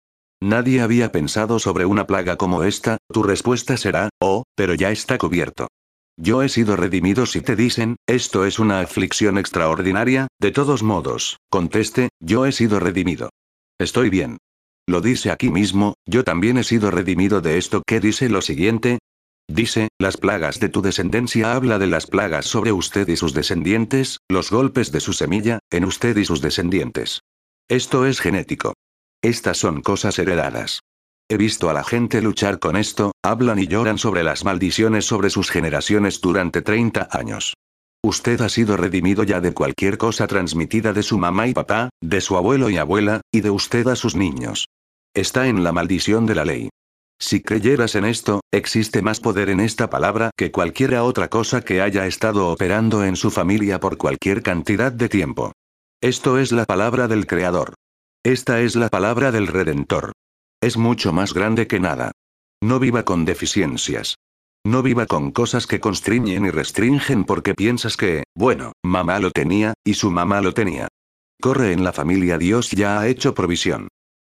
Nadie 0.41 0.81
había 0.81 1.13
pensado 1.13 1.57
sobre 1.57 1.85
una 1.85 2.05
plaga 2.05 2.35
como 2.35 2.65
esta, 2.65 2.97
tu 3.13 3.23
respuesta 3.23 3.77
será, 3.77 4.09
oh, 4.19 4.43
pero 4.57 4.73
ya 4.73 4.91
está 4.91 5.17
cubierto. 5.17 5.69
yo 6.17 6.43
he 6.43 6.49
sido 6.49 6.75
redimido 6.75 7.25
si 7.25 7.39
te 7.39 7.55
dicen, 7.55 7.95
esto 8.07 8.45
es 8.45 8.59
una 8.59 8.81
aflicción 8.81 9.37
extraordinaria, 9.37 10.27
de 10.37 10.51
todos 10.51 10.83
modos, 10.83 11.37
conteste, 11.49 12.09
yo 12.19 12.45
he 12.45 12.51
sido 12.51 12.81
redimido. 12.81 13.29
Estoy 13.79 14.09
bien. 14.09 14.37
Lo 14.89 15.01
dice 15.01 15.29
aquí 15.29 15.51
mismo, 15.51 15.93
yo 16.07 16.23
también 16.23 16.57
he 16.57 16.63
sido 16.63 16.89
redimido 16.89 17.41
de 17.41 17.59
esto 17.59 17.83
que 17.85 17.99
dice 17.99 18.27
lo 18.27 18.41
siguiente, 18.41 18.97
Dice, 19.47 19.89
las 19.99 20.17
plagas 20.17 20.59
de 20.59 20.69
tu 20.69 20.81
descendencia 20.81 21.53
habla 21.53 21.77
de 21.77 21.85
las 21.85 22.07
plagas 22.07 22.45
sobre 22.45 22.71
usted 22.71 23.07
y 23.07 23.15
sus 23.15 23.33
descendientes, 23.33 24.19
los 24.29 24.49
golpes 24.51 24.91
de 24.91 24.99
su 24.99 25.13
semilla, 25.13 25.59
en 25.71 25.85
usted 25.85 26.17
y 26.17 26.25
sus 26.25 26.41
descendientes. 26.41 27.21
Esto 27.67 28.07
es 28.07 28.19
genético. 28.19 28.73
Estas 29.23 29.57
son 29.57 29.81
cosas 29.81 30.17
heredadas. 30.17 30.81
He 31.29 31.37
visto 31.37 31.69
a 31.69 31.73
la 31.73 31.83
gente 31.83 32.21
luchar 32.21 32.57
con 32.57 32.75
esto, 32.75 33.11
hablan 33.23 33.59
y 33.59 33.67
lloran 33.67 33.99
sobre 33.99 34.23
las 34.23 34.43
maldiciones 34.43 35.05
sobre 35.05 35.29
sus 35.29 35.51
generaciones 35.51 36.19
durante 36.19 36.63
30 36.63 37.09
años. 37.11 37.53
Usted 38.03 38.41
ha 38.41 38.49
sido 38.49 38.75
redimido 38.75 39.23
ya 39.23 39.39
de 39.39 39.53
cualquier 39.53 39.99
cosa 39.99 40.25
transmitida 40.25 40.93
de 40.93 41.03
su 41.03 41.19
mamá 41.19 41.47
y 41.47 41.53
papá, 41.53 41.89
de 42.01 42.21
su 42.21 42.37
abuelo 42.37 42.71
y 42.71 42.77
abuela, 42.77 43.21
y 43.31 43.41
de 43.41 43.51
usted 43.51 43.87
a 43.87 43.95
sus 43.95 44.15
niños. 44.15 44.65
Está 45.15 45.47
en 45.47 45.63
la 45.63 45.71
maldición 45.71 46.27
de 46.27 46.35
la 46.35 46.45
ley. 46.45 46.69
Si 47.19 47.41
creyeras 47.41 47.95
en 47.95 48.05
esto, 48.05 48.41
existe 48.51 49.01
más 49.01 49.19
poder 49.19 49.49
en 49.49 49.59
esta 49.59 49.89
palabra 49.89 50.29
que 50.37 50.51
cualquiera 50.51 51.03
otra 51.03 51.29
cosa 51.29 51.61
que 51.61 51.81
haya 51.81 52.05
estado 52.05 52.47
operando 52.47 53.03
en 53.03 53.15
su 53.15 53.31
familia 53.31 53.79
por 53.79 53.97
cualquier 53.97 54.43
cantidad 54.43 54.91
de 54.91 55.09
tiempo. 55.09 55.51
Esto 55.99 56.37
es 56.37 56.51
la 56.51 56.65
palabra 56.65 57.07
del 57.07 57.25
Creador. 57.25 57.73
Esta 58.23 58.61
es 58.61 58.75
la 58.75 58.89
palabra 58.89 59.31
del 59.31 59.47
Redentor. 59.47 60.13
Es 60.61 60.77
mucho 60.77 61.11
más 61.11 61.33
grande 61.33 61.67
que 61.67 61.79
nada. 61.79 62.11
No 62.61 62.79
viva 62.79 63.03
con 63.03 63.25
deficiencias. 63.25 64.15
No 64.63 64.83
viva 64.83 65.07
con 65.07 65.31
cosas 65.31 65.65
que 65.65 65.79
constriñen 65.79 66.45
y 66.45 66.51
restringen 66.51 67.23
porque 67.23 67.55
piensas 67.55 67.97
que, 67.97 68.23
bueno, 68.35 68.73
mamá 68.83 69.19
lo 69.19 69.31
tenía, 69.31 69.73
y 69.83 69.95
su 69.95 70.11
mamá 70.11 70.41
lo 70.41 70.53
tenía. 70.53 70.87
Corre 71.41 71.71
en 71.71 71.83
la 71.83 71.93
familia 71.93 72.37
Dios 72.37 72.71
ya 72.71 72.99
ha 72.99 73.07
hecho 73.07 73.33
provisión. 73.33 73.87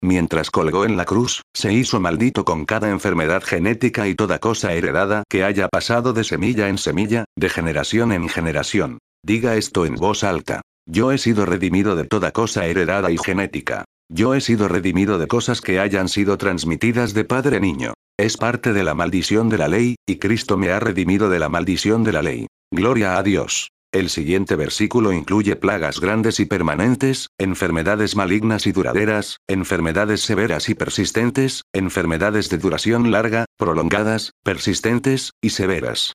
Mientras 0.04 0.52
colgó 0.52 0.84
en 0.84 0.98
la 0.98 1.06
cruz, 1.06 1.44
se 1.54 1.72
hizo 1.72 2.02
maldito 2.02 2.44
con 2.44 2.66
cada 2.66 2.90
enfermedad 2.90 3.42
genética 3.42 4.06
y 4.10 4.16
toda 4.16 4.38
cosa 4.40 4.74
heredada 4.74 5.24
que 5.30 5.46
haya 5.46 5.70
pasado 5.70 6.12
de 6.12 6.26
semilla 6.26 6.68
en 6.68 6.78
semilla, 6.78 7.24
de 7.38 7.48
generación 7.48 8.12
en 8.12 8.28
generación. 8.28 8.98
Diga 9.26 9.56
esto 9.56 9.86
en 9.86 9.96
voz 9.96 10.26
alta. 10.26 10.60
Yo 10.86 11.14
he 11.14 11.18
sido 11.18 11.46
redimido 11.46 11.96
de 11.96 12.04
toda 12.04 12.34
cosa 12.34 12.66
heredada 12.66 13.12
y 13.12 13.18
genética. 13.18 13.86
Yo 14.12 14.34
he 14.34 14.42
sido 14.42 14.68
redimido 14.68 15.20
de 15.20 15.28
cosas 15.28 15.62
que 15.62 15.80
hayan 15.80 16.10
sido 16.10 16.38
transmitidas 16.38 17.14
de 17.14 17.24
padre 17.24 17.56
a 17.56 17.60
niño. 17.62 17.94
Es 18.20 18.36
parte 18.36 18.74
de 18.74 18.84
la 18.84 18.96
maldición 18.96 19.48
de 19.48 19.58
la 19.58 19.70
ley, 19.70 19.96
y 20.06 20.18
Cristo 20.18 20.58
me 20.58 20.72
ha 20.72 20.82
redimido 20.82 21.30
de 21.30 21.40
la 21.40 21.48
maldición 21.48 22.04
de 22.04 22.12
la 22.12 22.22
ley. 22.22 22.48
Gloria 22.74 23.18
a 23.18 23.24
Dios. 23.24 23.70
El 23.94 24.10
siguiente 24.10 24.56
versículo 24.56 25.14
incluye 25.14 25.56
plagas 25.56 26.00
grandes 26.00 26.40
y 26.40 26.46
permanentes, 26.46 27.30
enfermedades 27.38 28.16
malignas 28.16 28.66
y 28.66 28.72
duraderas, 28.72 29.38
enfermedades 29.48 30.22
severas 30.22 30.68
y 30.68 30.74
persistentes, 30.74 31.62
enfermedades 31.74 32.50
de 32.50 32.58
duración 32.58 33.12
larga, 33.12 33.46
prolongadas, 33.56 34.32
persistentes, 34.44 35.34
y 35.42 35.52
severas. 35.52 36.14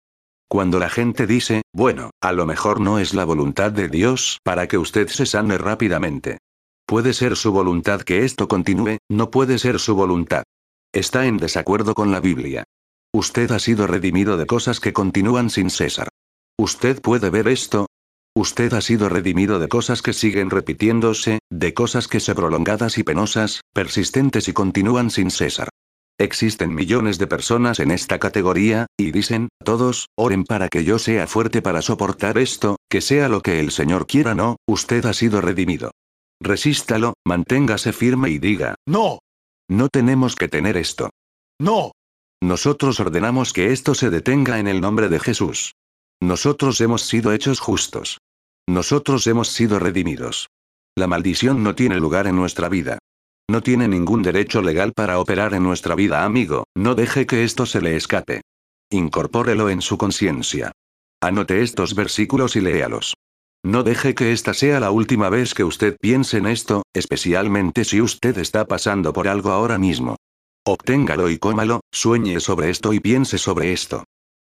Cuando 0.49 0.80
la 0.80 0.90
gente 0.90 1.28
dice, 1.28 1.62
bueno, 1.73 2.11
a 2.20 2.32
lo 2.32 2.47
mejor 2.47 2.80
no 2.80 2.99
es 2.99 3.14
la 3.14 3.25
voluntad 3.25 3.70
de 3.70 3.88
Dios 3.88 4.40
para 4.42 4.66
que 4.66 4.76
usted 4.76 5.06
se 5.06 5.25
sane 5.25 5.56
rápidamente. 5.56 6.38
Puede 6.85 7.12
ser 7.12 7.37
su 7.37 7.52
voluntad 7.52 8.00
que 8.00 8.25
esto 8.25 8.49
continúe, 8.49 8.99
no 9.08 9.30
puede 9.30 9.56
ser 9.61 9.78
su 9.78 9.94
voluntad. 9.94 10.42
Está 10.92 11.26
en 11.26 11.37
desacuerdo 11.37 11.94
con 11.94 12.11
la 12.11 12.18
Biblia. 12.18 12.64
Usted 13.12 13.52
ha 13.52 13.61
sido 13.61 13.87
redimido 13.87 14.37
de 14.37 14.47
cosas 14.47 14.80
que 14.80 14.92
continúan 14.92 15.49
sin 15.49 15.70
cesar. 15.70 16.08
¿Usted 16.60 17.00
puede 17.00 17.30
ver 17.30 17.46
esto? 17.46 17.86
Usted 18.36 18.72
ha 18.74 18.80
sido 18.80 19.08
redimido 19.08 19.60
de 19.60 19.68
cosas 19.68 20.02
que 20.02 20.12
siguen 20.12 20.50
repitiéndose, 20.50 21.38
de 21.50 21.72
cosas 21.72 22.08
que 22.08 22.18
se 22.18 22.34
prolongadas 22.34 22.98
y 22.98 23.04
penosas, 23.04 23.60
persistentes 23.72 24.48
y 24.48 24.52
continúan 24.52 25.10
sin 25.10 25.30
cesar. 25.30 25.68
Existen 26.18 26.74
millones 26.74 27.18
de 27.18 27.28
personas 27.28 27.78
en 27.78 27.92
esta 27.92 28.18
categoría, 28.18 28.86
y 28.96 29.12
dicen, 29.12 29.50
todos, 29.64 30.08
oren 30.16 30.42
para 30.42 30.68
que 30.68 30.82
yo 30.82 30.98
sea 30.98 31.28
fuerte 31.28 31.62
para 31.62 31.80
soportar 31.80 32.38
esto, 32.38 32.76
que 32.90 33.00
sea 33.00 33.28
lo 33.28 33.40
que 33.40 33.60
el 33.60 33.70
Señor 33.70 34.08
quiera 34.08 34.34
no, 34.34 34.56
usted 34.66 35.06
ha 35.06 35.12
sido 35.12 35.40
redimido. 35.40 35.92
Resístalo, 36.40 37.14
manténgase 37.24 37.92
firme 37.92 38.30
y 38.30 38.38
diga, 38.38 38.74
no. 38.84 39.20
No 39.70 39.88
tenemos 39.88 40.34
que 40.34 40.48
tener 40.48 40.76
esto. 40.76 41.10
No. 41.60 41.92
Nosotros 42.42 42.98
ordenamos 42.98 43.52
que 43.52 43.72
esto 43.72 43.94
se 43.94 44.10
detenga 44.10 44.58
en 44.58 44.66
el 44.66 44.80
nombre 44.80 45.08
de 45.08 45.20
Jesús. 45.20 45.74
Nosotros 46.20 46.80
hemos 46.80 47.02
sido 47.02 47.32
hechos 47.32 47.60
justos. 47.60 48.18
Nosotros 48.68 49.26
hemos 49.26 49.48
sido 49.48 49.78
redimidos. 49.78 50.48
La 50.96 51.06
maldición 51.06 51.62
no 51.62 51.75
tiene 51.75 51.96
lugar 52.00 52.26
en 52.26 52.37
nuestra 52.37 52.68
vida. 52.68 52.98
No 53.50 53.62
tiene 53.62 53.88
ningún 53.88 54.22
derecho 54.22 54.60
legal 54.60 54.92
para 54.92 55.20
operar 55.20 55.54
en 55.54 55.62
nuestra 55.62 55.94
vida, 55.94 56.25
amigo, 56.25 56.64
no 56.76 56.94
deje 56.94 57.26
que 57.26 57.44
esto 57.44 57.64
se 57.64 57.80
le 57.80 57.96
escape. 57.96 58.42
Incorpórelo 58.90 59.70
en 59.70 59.80
su 59.80 59.96
conciencia. 59.96 60.72
Anote 61.22 61.62
estos 61.62 61.94
versículos 61.94 62.56
y 62.56 62.60
léalos. 62.60 63.14
No 63.64 63.82
deje 63.82 64.14
que 64.14 64.32
esta 64.32 64.54
sea 64.54 64.80
la 64.80 64.90
última 64.90 65.30
vez 65.30 65.54
que 65.54 65.64
usted 65.64 65.96
piense 66.00 66.38
en 66.38 66.46
esto, 66.46 66.82
especialmente 66.92 67.84
si 67.84 68.00
usted 68.00 68.37
está 68.38 68.66
pasando 68.66 69.12
por 69.12 69.28
algo 69.28 69.50
ahora 69.50 69.78
mismo. 69.78 70.16
Obténgalo 70.66 71.30
y 71.30 71.38
cómalo, 71.38 71.80
sueñe 71.90 72.40
sobre 72.40 72.70
esto 72.70 72.92
y 72.92 73.00
piense 73.00 73.38
sobre 73.38 73.72
esto. 73.72 74.04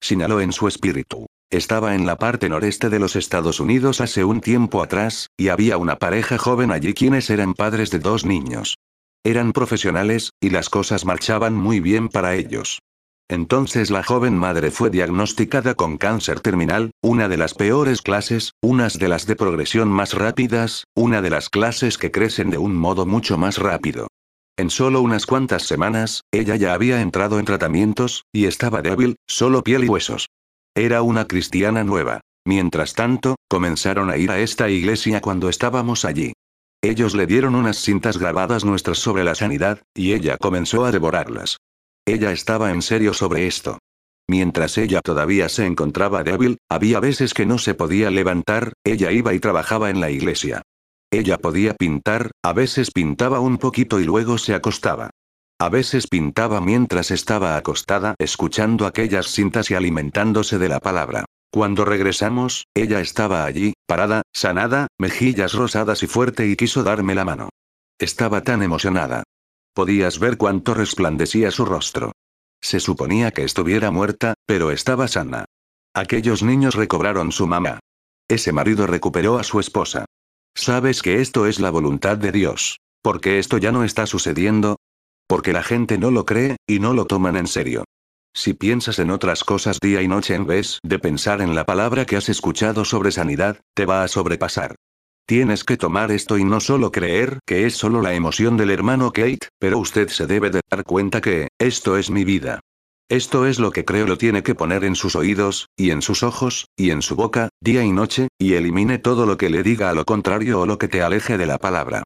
Sinaló 0.01 0.39
en 0.39 0.53
su 0.53 0.67
espíritu. 0.67 1.27
Estaba 1.51 1.95
en 1.95 2.05
la 2.05 2.17
parte 2.17 2.49
noreste 2.49 2.89
de 2.89 2.99
los 2.99 3.15
Estados 3.15 3.59
Unidos 3.59 4.01
hace 4.01 4.23
un 4.23 4.41
tiempo 4.41 4.81
atrás, 4.81 5.27
y 5.37 5.49
había 5.49 5.77
una 5.77 5.97
pareja 5.97 6.37
joven 6.37 6.71
allí 6.71 6.93
quienes 6.93 7.29
eran 7.29 7.53
padres 7.53 7.91
de 7.91 7.99
dos 7.99 8.25
niños. 8.25 8.75
Eran 9.23 9.53
profesionales, 9.53 10.31
y 10.39 10.49
las 10.49 10.69
cosas 10.69 11.05
marchaban 11.05 11.53
muy 11.53 11.79
bien 11.79 12.09
para 12.09 12.35
ellos. 12.35 12.79
Entonces 13.27 13.89
la 13.89 14.03
joven 14.03 14.37
madre 14.37 14.69
fue 14.69 14.91
diagnosticada 14.91 15.73
con 15.73 15.97
cáncer 15.97 16.41
terminal, 16.41 16.91
una 17.01 17.27
de 17.27 17.37
las 17.37 17.55
peores 17.55 18.01
clases, 18.01 18.51
unas 18.61 18.99
de 18.99 19.07
las 19.07 19.25
de 19.25 19.35
progresión 19.35 19.87
más 19.87 20.13
rápidas, 20.13 20.83
una 20.95 21.23
de 21.23 21.31
las 21.31 21.49
clases 21.49 21.97
que 21.97 22.11
crecen 22.11 22.51
de 22.51 22.59
un 22.59 22.75
modo 22.75 23.05
mucho 23.05 23.37
más 23.37 23.57
rápido. 23.57 24.07
En 24.57 24.69
solo 24.69 25.01
unas 25.01 25.25
cuantas 25.25 25.63
semanas, 25.63 26.21
ella 26.31 26.55
ya 26.55 26.73
había 26.73 27.01
entrado 27.01 27.39
en 27.39 27.45
tratamientos, 27.45 28.25
y 28.31 28.45
estaba 28.45 28.81
débil, 28.81 29.15
solo 29.27 29.63
piel 29.63 29.83
y 29.83 29.89
huesos. 29.89 30.27
Era 30.75 31.01
una 31.01 31.25
cristiana 31.25 31.85
nueva. 31.85 32.19
Mientras 32.45 32.93
tanto, 32.93 33.37
comenzaron 33.47 34.09
a 34.09 34.17
ir 34.17 34.29
a 34.29 34.39
esta 34.39 34.69
iglesia 34.69 35.21
cuando 35.21 35.47
estábamos 35.47 36.03
allí. 36.03 36.33
Ellos 36.83 37.15
le 37.15 37.25
dieron 37.25 37.55
unas 37.55 37.77
cintas 37.77 38.17
grabadas 38.17 38.65
nuestras 38.65 38.99
sobre 38.99 39.23
la 39.23 39.35
sanidad, 39.35 39.81
y 39.95 40.13
ella 40.13 40.37
comenzó 40.37 40.83
a 40.85 40.91
devorarlas. 40.91 41.57
Ella 42.05 42.31
estaba 42.31 42.71
en 42.71 42.81
serio 42.81 43.13
sobre 43.13 43.47
esto. 43.47 43.79
Mientras 44.27 44.77
ella 44.77 45.01
todavía 45.01 45.49
se 45.49 45.65
encontraba 45.65 46.23
débil, 46.23 46.57
había 46.69 46.99
veces 46.99 47.33
que 47.33 47.45
no 47.45 47.57
se 47.57 47.73
podía 47.73 48.11
levantar, 48.11 48.73
ella 48.83 49.11
iba 49.11 49.33
y 49.33 49.39
trabajaba 49.39 49.89
en 49.89 50.01
la 50.01 50.11
iglesia. 50.11 50.61
Ella 51.09 51.37
podía 51.37 51.73
pintar, 51.73 52.31
a 52.43 52.51
veces 52.51 52.91
pintaba 52.91 53.39
un 53.39 53.57
poquito 53.57 53.99
y 53.99 54.03
luego 54.03 54.37
se 54.37 54.53
acostaba. 54.53 55.11
A 55.65 55.69
veces 55.69 56.05
pintaba 56.05 56.61
mientras 56.61 57.09
estaba 57.09 57.57
acostada 57.57 58.13
escuchando 58.19 58.85
aquellas 58.85 59.31
cintas 59.31 59.71
y 59.71 59.73
alimentándose 59.73 60.59
de 60.59 60.69
la 60.69 60.79
palabra. 60.79 61.25
Cuando 61.51 61.85
regresamos, 61.85 62.65
ella 62.75 63.01
estaba 63.01 63.45
allí, 63.45 63.73
parada, 63.87 64.21
sanada, 64.31 64.85
mejillas 64.99 65.53
rosadas 65.53 66.03
y 66.03 66.07
fuerte 66.07 66.45
y 66.47 66.55
quiso 66.55 66.83
darme 66.83 67.15
la 67.15 67.25
mano. 67.25 67.49
Estaba 67.97 68.41
tan 68.41 68.61
emocionada. 68.61 69.23
Podías 69.73 70.19
ver 70.19 70.37
cuánto 70.37 70.75
resplandecía 70.75 71.49
su 71.49 71.65
rostro. 71.65 72.11
Se 72.61 72.79
suponía 72.79 73.31
que 73.31 73.43
estuviera 73.43 73.89
muerta, 73.89 74.35
pero 74.45 74.69
estaba 74.69 75.07
sana. 75.07 75.45
Aquellos 75.95 76.43
niños 76.43 76.75
recobraron 76.75 77.31
su 77.31 77.47
mamá. 77.47 77.79
Ese 78.27 78.51
marido 78.51 78.85
recuperó 78.85 79.39
a 79.39 79.43
su 79.43 79.59
esposa. 79.59 80.05
Sabes 80.53 81.01
que 81.01 81.21
esto 81.21 81.47
es 81.47 81.59
la 81.59 81.71
voluntad 81.71 82.19
de 82.19 82.31
Dios. 82.31 82.77
Porque 83.01 83.37
esto 83.37 83.59
ya 83.59 83.71
no 83.71 83.83
está 83.83 84.07
sucediendo, 84.07 84.77
porque 85.27 85.53
la 85.53 85.63
gente 85.63 85.97
no 85.97 86.11
lo 86.11 86.25
cree, 86.25 86.57
y 86.67 86.79
no 86.79 86.93
lo 86.93 87.05
toman 87.05 87.35
en 87.37 87.47
serio. 87.47 87.83
Si 88.33 88.53
piensas 88.53 88.99
en 88.99 89.11
otras 89.11 89.43
cosas 89.43 89.79
día 89.79 90.01
y 90.01 90.07
noche 90.07 90.35
en 90.35 90.45
vez 90.45 90.79
de 90.83 90.99
pensar 90.99 91.41
en 91.41 91.55
la 91.55 91.65
palabra 91.65 92.05
que 92.05 92.17
has 92.17 92.27
escuchado 92.27 92.83
sobre 92.83 93.11
sanidad, 93.11 93.61
te 93.73 93.85
va 93.85 94.03
a 94.03 94.07
sobrepasar. 94.07 94.75
Tienes 95.25 95.63
que 95.63 95.77
tomar 95.77 96.11
esto 96.11 96.37
y 96.37 96.43
no 96.43 96.59
solo 96.59 96.91
creer 96.91 97.39
que 97.47 97.65
es 97.65 97.75
solo 97.75 98.01
la 98.01 98.13
emoción 98.13 98.57
del 98.57 98.69
hermano 98.69 99.11
Kate, 99.11 99.47
pero 99.57 99.79
usted 99.79 100.09
se 100.09 100.27
debe 100.27 100.49
de 100.49 100.61
dar 100.69 100.83
cuenta 100.83 101.21
que, 101.21 101.47
esto 101.57 101.97
es 101.97 102.11
mi 102.11 102.25
vida. 102.25 102.59
Esto 103.09 103.45
es 103.45 103.57
lo 103.57 103.71
que 103.71 103.85
creo 103.85 104.05
lo 104.05 104.17
tiene 104.17 104.43
que 104.43 104.53
poner 104.53 104.83
en 104.83 104.95
sus 104.95 105.15
oídos, 105.15 105.69
y 105.77 105.91
en 105.91 106.01
sus 106.01 106.21
ojos, 106.21 106.65
y 106.75 106.91
en 106.91 107.01
su 107.01 107.15
boca, 107.15 107.49
día 107.61 107.83
y 107.83 107.91
noche, 107.91 108.27
y 108.37 108.53
elimine 108.53 108.97
todo 108.97 109.25
lo 109.25 109.37
que 109.37 109.49
le 109.49 109.63
diga 109.63 109.89
a 109.89 109.93
lo 109.93 110.05
contrario 110.05 110.59
o 110.59 110.65
lo 110.65 110.77
que 110.77 110.87
te 110.87 111.01
aleje 111.01 111.37
de 111.37 111.45
la 111.45 111.57
palabra. 111.57 112.03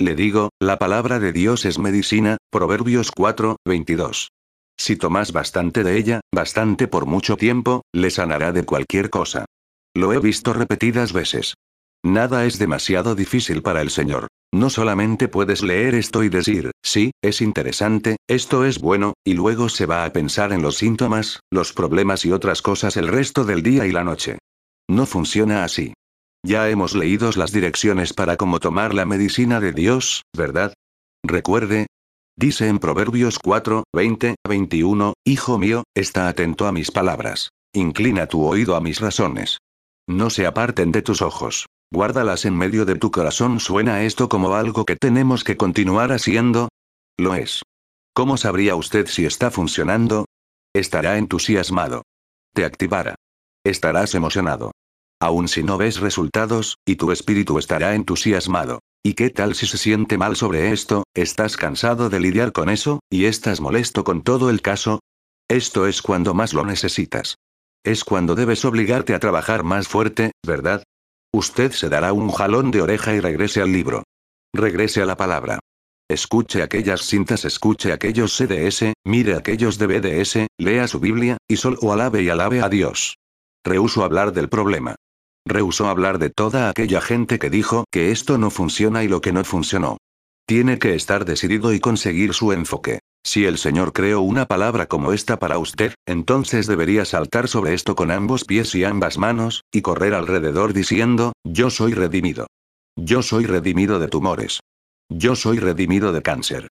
Le 0.00 0.14
digo, 0.14 0.48
la 0.58 0.78
palabra 0.78 1.18
de 1.18 1.30
Dios 1.30 1.66
es 1.66 1.78
medicina, 1.78 2.38
Proverbios 2.50 3.10
4, 3.14 3.56
22. 3.66 4.30
Si 4.78 4.96
tomas 4.96 5.30
bastante 5.32 5.84
de 5.84 5.98
ella, 5.98 6.20
bastante 6.34 6.88
por 6.88 7.04
mucho 7.04 7.36
tiempo, 7.36 7.82
le 7.92 8.10
sanará 8.10 8.50
de 8.52 8.64
cualquier 8.64 9.10
cosa. 9.10 9.44
Lo 9.94 10.14
he 10.14 10.18
visto 10.18 10.54
repetidas 10.54 11.12
veces. 11.12 11.52
Nada 12.02 12.46
es 12.46 12.58
demasiado 12.58 13.14
difícil 13.14 13.60
para 13.60 13.82
el 13.82 13.90
Señor. 13.90 14.28
No 14.54 14.70
solamente 14.70 15.28
puedes 15.28 15.62
leer 15.62 15.94
esto 15.94 16.24
y 16.24 16.30
decir, 16.30 16.70
sí, 16.82 17.10
es 17.22 17.42
interesante, 17.42 18.16
esto 18.26 18.64
es 18.64 18.78
bueno, 18.78 19.12
y 19.22 19.34
luego 19.34 19.68
se 19.68 19.84
va 19.84 20.06
a 20.06 20.12
pensar 20.14 20.54
en 20.54 20.62
los 20.62 20.78
síntomas, 20.78 21.40
los 21.52 21.74
problemas 21.74 22.24
y 22.24 22.32
otras 22.32 22.62
cosas 22.62 22.96
el 22.96 23.06
resto 23.06 23.44
del 23.44 23.62
día 23.62 23.84
y 23.84 23.92
la 23.92 24.02
noche. 24.02 24.38
No 24.88 25.04
funciona 25.04 25.62
así. 25.62 25.92
Ya 26.42 26.68
hemos 26.70 26.94
leído 26.94 27.30
las 27.36 27.52
direcciones 27.52 28.14
para 28.14 28.36
cómo 28.36 28.60
tomar 28.60 28.94
la 28.94 29.04
medicina 29.04 29.60
de 29.60 29.72
Dios, 29.72 30.22
¿verdad? 30.34 30.72
Recuerde. 31.22 31.86
Dice 32.36 32.68
en 32.68 32.78
Proverbios 32.78 33.38
4, 33.38 33.84
20, 33.94 34.36
21, 34.48 35.12
Hijo 35.26 35.58
mío, 35.58 35.84
está 35.94 36.28
atento 36.28 36.66
a 36.66 36.72
mis 36.72 36.90
palabras. 36.90 37.50
Inclina 37.74 38.26
tu 38.26 38.44
oído 38.46 38.74
a 38.74 38.80
mis 38.80 39.00
razones. 39.00 39.58
No 40.08 40.30
se 40.30 40.46
aparten 40.46 40.92
de 40.92 41.02
tus 41.02 41.20
ojos. 41.20 41.66
Guárdalas 41.92 42.46
en 42.46 42.56
medio 42.56 42.86
de 42.86 42.94
tu 42.96 43.10
corazón. 43.10 43.60
¿Suena 43.60 44.02
esto 44.04 44.28
como 44.28 44.54
algo 44.54 44.86
que 44.86 44.96
tenemos 44.96 45.44
que 45.44 45.56
continuar 45.56 46.10
haciendo? 46.12 46.68
Lo 47.18 47.34
es. 47.34 47.62
¿Cómo 48.14 48.36
sabría 48.38 48.76
usted 48.76 49.06
si 49.06 49.26
está 49.26 49.50
funcionando? 49.50 50.24
Estará 50.74 51.18
entusiasmado. 51.18 52.02
Te 52.54 52.64
activará. 52.64 53.16
Estarás 53.64 54.14
emocionado. 54.14 54.72
Aun 55.20 55.48
si 55.48 55.62
no 55.62 55.76
ves 55.76 56.00
resultados, 56.00 56.78
y 56.86 56.96
tu 56.96 57.12
espíritu 57.12 57.58
estará 57.58 57.94
entusiasmado. 57.94 58.80
¿Y 59.02 59.14
qué 59.14 59.28
tal 59.28 59.54
si 59.54 59.66
se 59.66 59.76
siente 59.76 60.16
mal 60.16 60.34
sobre 60.34 60.72
esto? 60.72 61.04
¿Estás 61.14 61.56
cansado 61.56 62.08
de 62.08 62.20
lidiar 62.20 62.52
con 62.52 62.70
eso, 62.70 63.00
y 63.10 63.26
estás 63.26 63.60
molesto 63.60 64.02
con 64.02 64.22
todo 64.22 64.48
el 64.48 64.62
caso? 64.62 65.00
Esto 65.48 65.86
es 65.86 66.00
cuando 66.00 66.32
más 66.32 66.54
lo 66.54 66.64
necesitas. 66.64 67.36
Es 67.84 68.04
cuando 68.04 68.34
debes 68.34 68.64
obligarte 68.64 69.14
a 69.14 69.18
trabajar 69.18 69.62
más 69.62 69.88
fuerte, 69.88 70.32
¿verdad? 70.46 70.82
Usted 71.34 71.72
se 71.72 71.88
dará 71.88 72.12
un 72.12 72.30
jalón 72.30 72.70
de 72.70 72.82
oreja 72.82 73.14
y 73.14 73.20
regrese 73.20 73.60
al 73.60 73.72
libro. 73.72 74.04
Regrese 74.54 75.02
a 75.02 75.06
la 75.06 75.16
palabra. 75.16 75.58
Escuche 76.08 76.62
aquellas 76.62 77.02
cintas, 77.02 77.44
escuche 77.44 77.92
aquellos 77.92 78.36
CDS, 78.36 78.94
mire 79.04 79.34
aquellos 79.34 79.78
DVDS, 79.78 80.46
lea 80.58 80.88
su 80.88 80.98
Biblia, 80.98 81.36
y 81.48 81.56
solo 81.56 81.92
alabe 81.92 82.22
y 82.22 82.30
alabe 82.30 82.62
a 82.62 82.68
Dios. 82.68 83.16
Rehuso 83.64 84.02
hablar 84.02 84.32
del 84.32 84.48
problema. 84.48 84.96
Rehusó 85.50 85.88
hablar 85.88 86.20
de 86.20 86.30
toda 86.30 86.70
aquella 86.70 87.00
gente 87.00 87.40
que 87.40 87.50
dijo 87.50 87.84
que 87.90 88.12
esto 88.12 88.38
no 88.38 88.50
funciona 88.50 89.02
y 89.02 89.08
lo 89.08 89.20
que 89.20 89.32
no 89.32 89.42
funcionó. 89.42 89.96
Tiene 90.46 90.78
que 90.78 90.94
estar 90.94 91.24
decidido 91.24 91.72
y 91.72 91.80
conseguir 91.80 92.34
su 92.34 92.52
enfoque. 92.52 93.00
Si 93.24 93.46
el 93.46 93.58
Señor 93.58 93.92
creó 93.92 94.20
una 94.20 94.46
palabra 94.46 94.86
como 94.86 95.12
esta 95.12 95.40
para 95.40 95.58
usted, 95.58 95.92
entonces 96.06 96.68
debería 96.68 97.04
saltar 97.04 97.48
sobre 97.48 97.74
esto 97.74 97.96
con 97.96 98.12
ambos 98.12 98.44
pies 98.44 98.76
y 98.76 98.84
ambas 98.84 99.18
manos, 99.18 99.64
y 99.72 99.82
correr 99.82 100.14
alrededor 100.14 100.72
diciendo, 100.72 101.32
yo 101.42 101.70
soy 101.70 101.94
redimido. 101.94 102.46
Yo 102.94 103.20
soy 103.20 103.44
redimido 103.44 103.98
de 103.98 104.06
tumores. 104.06 104.60
Yo 105.08 105.34
soy 105.34 105.58
redimido 105.58 106.12
de 106.12 106.22
cáncer. 106.22 106.68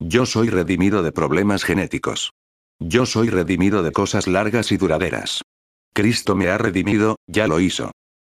Yo 0.00 0.24
soy 0.24 0.48
redimido 0.48 1.02
de 1.02 1.12
problemas 1.12 1.64
genéticos. 1.64 2.32
Yo 2.80 3.04
soy 3.04 3.28
redimido 3.28 3.82
de 3.82 3.92
cosas 3.92 4.26
largas 4.26 4.72
y 4.72 4.78
duraderas. 4.78 5.42
Cristo 5.92 6.34
me 6.34 6.48
ha 6.48 6.56
redimido, 6.56 7.16
ya 7.26 7.46
lo 7.46 7.60
hizo. 7.60 7.90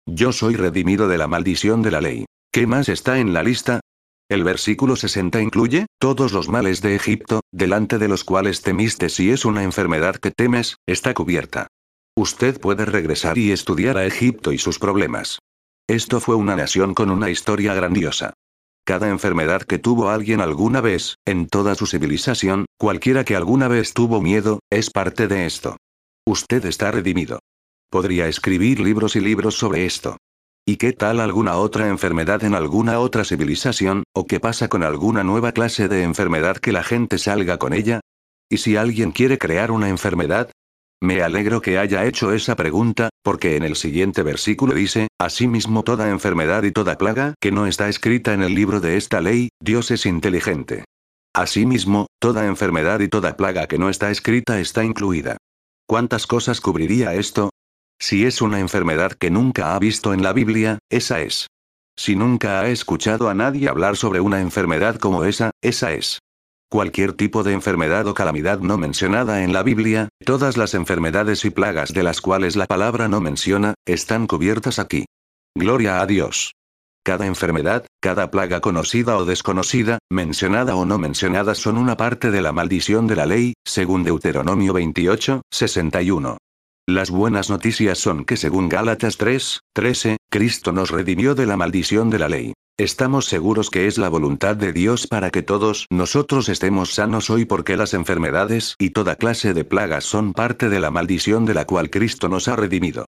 Yo 0.09 0.31
soy 0.31 0.55
redimido 0.55 1.09
de 1.09 1.17
la 1.17 1.27
maldición 1.27 1.81
de 1.81 1.91
la 1.91 1.99
ley. 1.99 2.25
¿Qué 2.53 2.65
más 2.65 2.87
está 2.87 3.19
en 3.19 3.33
la 3.33 3.43
lista? 3.43 3.81
El 4.29 4.45
versículo 4.45 4.95
60 4.95 5.41
incluye, 5.41 5.85
todos 5.99 6.31
los 6.31 6.47
males 6.47 6.81
de 6.81 6.95
Egipto, 6.95 7.41
delante 7.51 7.97
de 7.97 8.07
los 8.07 8.23
cuales 8.23 8.61
temiste 8.61 9.09
si 9.09 9.31
es 9.31 9.43
una 9.43 9.63
enfermedad 9.63 10.15
que 10.15 10.31
temes, 10.31 10.77
está 10.87 11.13
cubierta. 11.13 11.67
Usted 12.15 12.57
puede 12.59 12.85
regresar 12.85 13.37
y 13.37 13.51
estudiar 13.51 13.97
a 13.97 14.05
Egipto 14.05 14.53
y 14.53 14.57
sus 14.57 14.79
problemas. 14.79 15.39
Esto 15.89 16.21
fue 16.21 16.35
una 16.35 16.55
nación 16.55 16.93
con 16.93 17.11
una 17.11 17.29
historia 17.29 17.73
grandiosa. 17.73 18.31
Cada 18.85 19.09
enfermedad 19.09 19.63
que 19.63 19.77
tuvo 19.77 20.09
alguien 20.09 20.39
alguna 20.39 20.79
vez, 20.79 21.15
en 21.25 21.47
toda 21.47 21.75
su 21.75 21.85
civilización, 21.85 22.65
cualquiera 22.77 23.25
que 23.25 23.35
alguna 23.35 23.67
vez 23.67 23.93
tuvo 23.93 24.21
miedo, 24.21 24.59
es 24.69 24.89
parte 24.89 25.27
de 25.27 25.45
esto. 25.45 25.75
Usted 26.25 26.65
está 26.65 26.91
redimido. 26.91 27.39
Podría 27.89 28.27
escribir 28.27 28.81
libros 28.81 29.15
y 29.15 29.21
libros 29.21 29.55
sobre 29.55 29.85
esto. 29.85 30.17
¿Y 30.65 30.75
qué 30.75 30.91
tal 30.91 31.21
alguna 31.21 31.55
otra 31.55 31.87
enfermedad 31.87 32.43
en 32.43 32.53
alguna 32.53 32.99
otra 32.99 33.23
civilización, 33.23 34.03
o 34.13 34.25
qué 34.25 34.41
pasa 34.41 34.67
con 34.67 34.83
alguna 34.83 35.23
nueva 35.23 35.53
clase 35.53 35.87
de 35.87 36.03
enfermedad 36.03 36.57
que 36.57 36.73
la 36.73 36.83
gente 36.83 37.17
salga 37.17 37.57
con 37.57 37.71
ella? 37.71 38.01
¿Y 38.49 38.57
si 38.57 38.75
alguien 38.75 39.13
quiere 39.13 39.37
crear 39.37 39.71
una 39.71 39.87
enfermedad? 39.87 40.51
Me 41.01 41.21
alegro 41.21 41.61
que 41.61 41.77
haya 41.77 42.03
hecho 42.05 42.33
esa 42.33 42.57
pregunta, 42.57 43.09
porque 43.23 43.55
en 43.55 43.63
el 43.63 43.77
siguiente 43.77 44.21
versículo 44.23 44.73
dice, 44.73 45.07
Asimismo 45.17 45.83
toda 45.83 46.09
enfermedad 46.09 46.63
y 46.63 46.71
toda 46.71 46.97
plaga 46.97 47.35
que 47.39 47.53
no 47.53 47.67
está 47.67 47.87
escrita 47.87 48.33
en 48.33 48.43
el 48.43 48.53
libro 48.53 48.81
de 48.81 48.97
esta 48.97 49.21
ley, 49.21 49.47
Dios 49.61 49.91
es 49.91 50.05
inteligente. 50.05 50.83
Asimismo, 51.33 52.07
toda 52.19 52.47
enfermedad 52.47 52.99
y 52.99 53.07
toda 53.07 53.37
plaga 53.37 53.67
que 53.67 53.77
no 53.77 53.89
está 53.89 54.11
escrita 54.11 54.59
está 54.59 54.83
incluida. 54.83 55.37
¿Cuántas 55.87 56.27
cosas 56.27 56.59
cubriría 56.59 57.13
esto? 57.13 57.51
Si 57.99 58.25
es 58.25 58.41
una 58.41 58.59
enfermedad 58.59 59.13
que 59.13 59.31
nunca 59.31 59.75
ha 59.75 59.79
visto 59.79 60.13
en 60.13 60.21
la 60.23 60.33
Biblia, 60.33 60.79
esa 60.89 61.21
es. 61.21 61.47
Si 61.97 62.15
nunca 62.15 62.61
ha 62.61 62.69
escuchado 62.69 63.27
a 63.27 63.33
nadie 63.33 63.69
hablar 63.69 63.97
sobre 63.97 64.19
una 64.21 64.39
enfermedad 64.39 64.97
como 64.97 65.23
esa, 65.23 65.51
esa 65.61 65.93
es. 65.93 66.19
Cualquier 66.69 67.13
tipo 67.13 67.43
de 67.43 67.53
enfermedad 67.53 68.07
o 68.07 68.13
calamidad 68.13 68.59
no 68.59 68.77
mencionada 68.77 69.43
en 69.43 69.53
la 69.53 69.63
Biblia, 69.63 70.09
todas 70.25 70.57
las 70.57 70.73
enfermedades 70.73 71.43
y 71.45 71.49
plagas 71.49 71.93
de 71.93 72.03
las 72.03 72.21
cuales 72.21 72.55
la 72.55 72.67
palabra 72.67 73.07
no 73.07 73.19
menciona, 73.19 73.73
están 73.85 74.27
cubiertas 74.27 74.77
aquí. 74.77 75.05
Gloria 75.55 76.01
a 76.01 76.05
Dios. 76.05 76.51
Cada 77.03 77.25
enfermedad, 77.25 77.85
cada 78.01 78.29
plaga 78.29 78.59
conocida 78.59 79.17
o 79.17 79.23
desconocida, 79.23 79.97
mencionada 80.11 80.75
o 80.75 80.85
no 80.85 80.97
mencionada 80.97 81.55
son 81.55 81.77
una 81.77 81.95
parte 81.95 82.31
de 82.31 82.41
la 82.41 82.51
maldición 82.51 83.07
de 83.07 83.15
la 83.15 83.25
ley, 83.25 83.53
según 83.65 84.03
Deuteronomio 84.03 84.73
28, 84.73 85.41
61. 85.49 86.37
Las 86.89 87.11
buenas 87.11 87.49
noticias 87.49 87.97
son 87.97 88.23
que 88.23 88.37
según 88.37 88.69
Gálatas 88.69 89.17
3, 89.17 89.59
13, 89.73 90.15
Cristo 90.31 90.71
nos 90.71 90.89
redimió 90.89 91.35
de 91.35 91.45
la 91.45 91.57
maldición 91.57 92.09
de 92.09 92.17
la 92.17 92.29
ley. 92.29 92.53
Estamos 92.77 93.25
seguros 93.25 93.69
que 93.69 93.87
es 93.87 93.97
la 93.97 94.07
voluntad 94.07 94.55
de 94.55 94.71
Dios 94.71 95.05
para 95.05 95.29
que 95.29 95.43
todos 95.43 95.87
nosotros 95.89 96.47
estemos 96.47 96.93
sanos 96.93 97.29
hoy 97.29 97.43
porque 97.43 97.75
las 97.75 97.93
enfermedades 97.93 98.75
y 98.79 98.91
toda 98.91 99.17
clase 99.17 99.53
de 99.53 99.65
plagas 99.65 100.05
son 100.05 100.31
parte 100.31 100.69
de 100.69 100.79
la 100.79 100.89
maldición 100.89 101.43
de 101.43 101.55
la 101.55 101.65
cual 101.65 101.89
Cristo 101.89 102.29
nos 102.29 102.47
ha 102.47 102.55
redimido. 102.55 103.03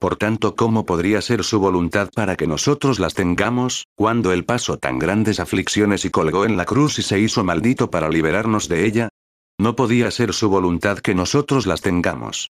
Por 0.00 0.16
tanto, 0.16 0.56
¿cómo 0.56 0.84
podría 0.84 1.22
ser 1.22 1.44
su 1.44 1.60
voluntad 1.60 2.08
para 2.12 2.34
que 2.34 2.48
nosotros 2.48 2.98
las 2.98 3.14
tengamos, 3.14 3.86
cuando 3.94 4.32
Él 4.32 4.44
pasó 4.44 4.76
tan 4.76 4.98
grandes 4.98 5.38
aflicciones 5.38 6.04
y 6.04 6.10
colgó 6.10 6.46
en 6.46 6.56
la 6.56 6.64
cruz 6.64 6.98
y 6.98 7.02
se 7.02 7.20
hizo 7.20 7.44
maldito 7.44 7.92
para 7.92 8.08
liberarnos 8.08 8.68
de 8.68 8.86
ella? 8.86 9.08
No 9.56 9.76
podía 9.76 10.10
ser 10.10 10.32
su 10.32 10.48
voluntad 10.48 10.98
que 10.98 11.14
nosotros 11.14 11.66
las 11.68 11.80
tengamos. 11.80 12.50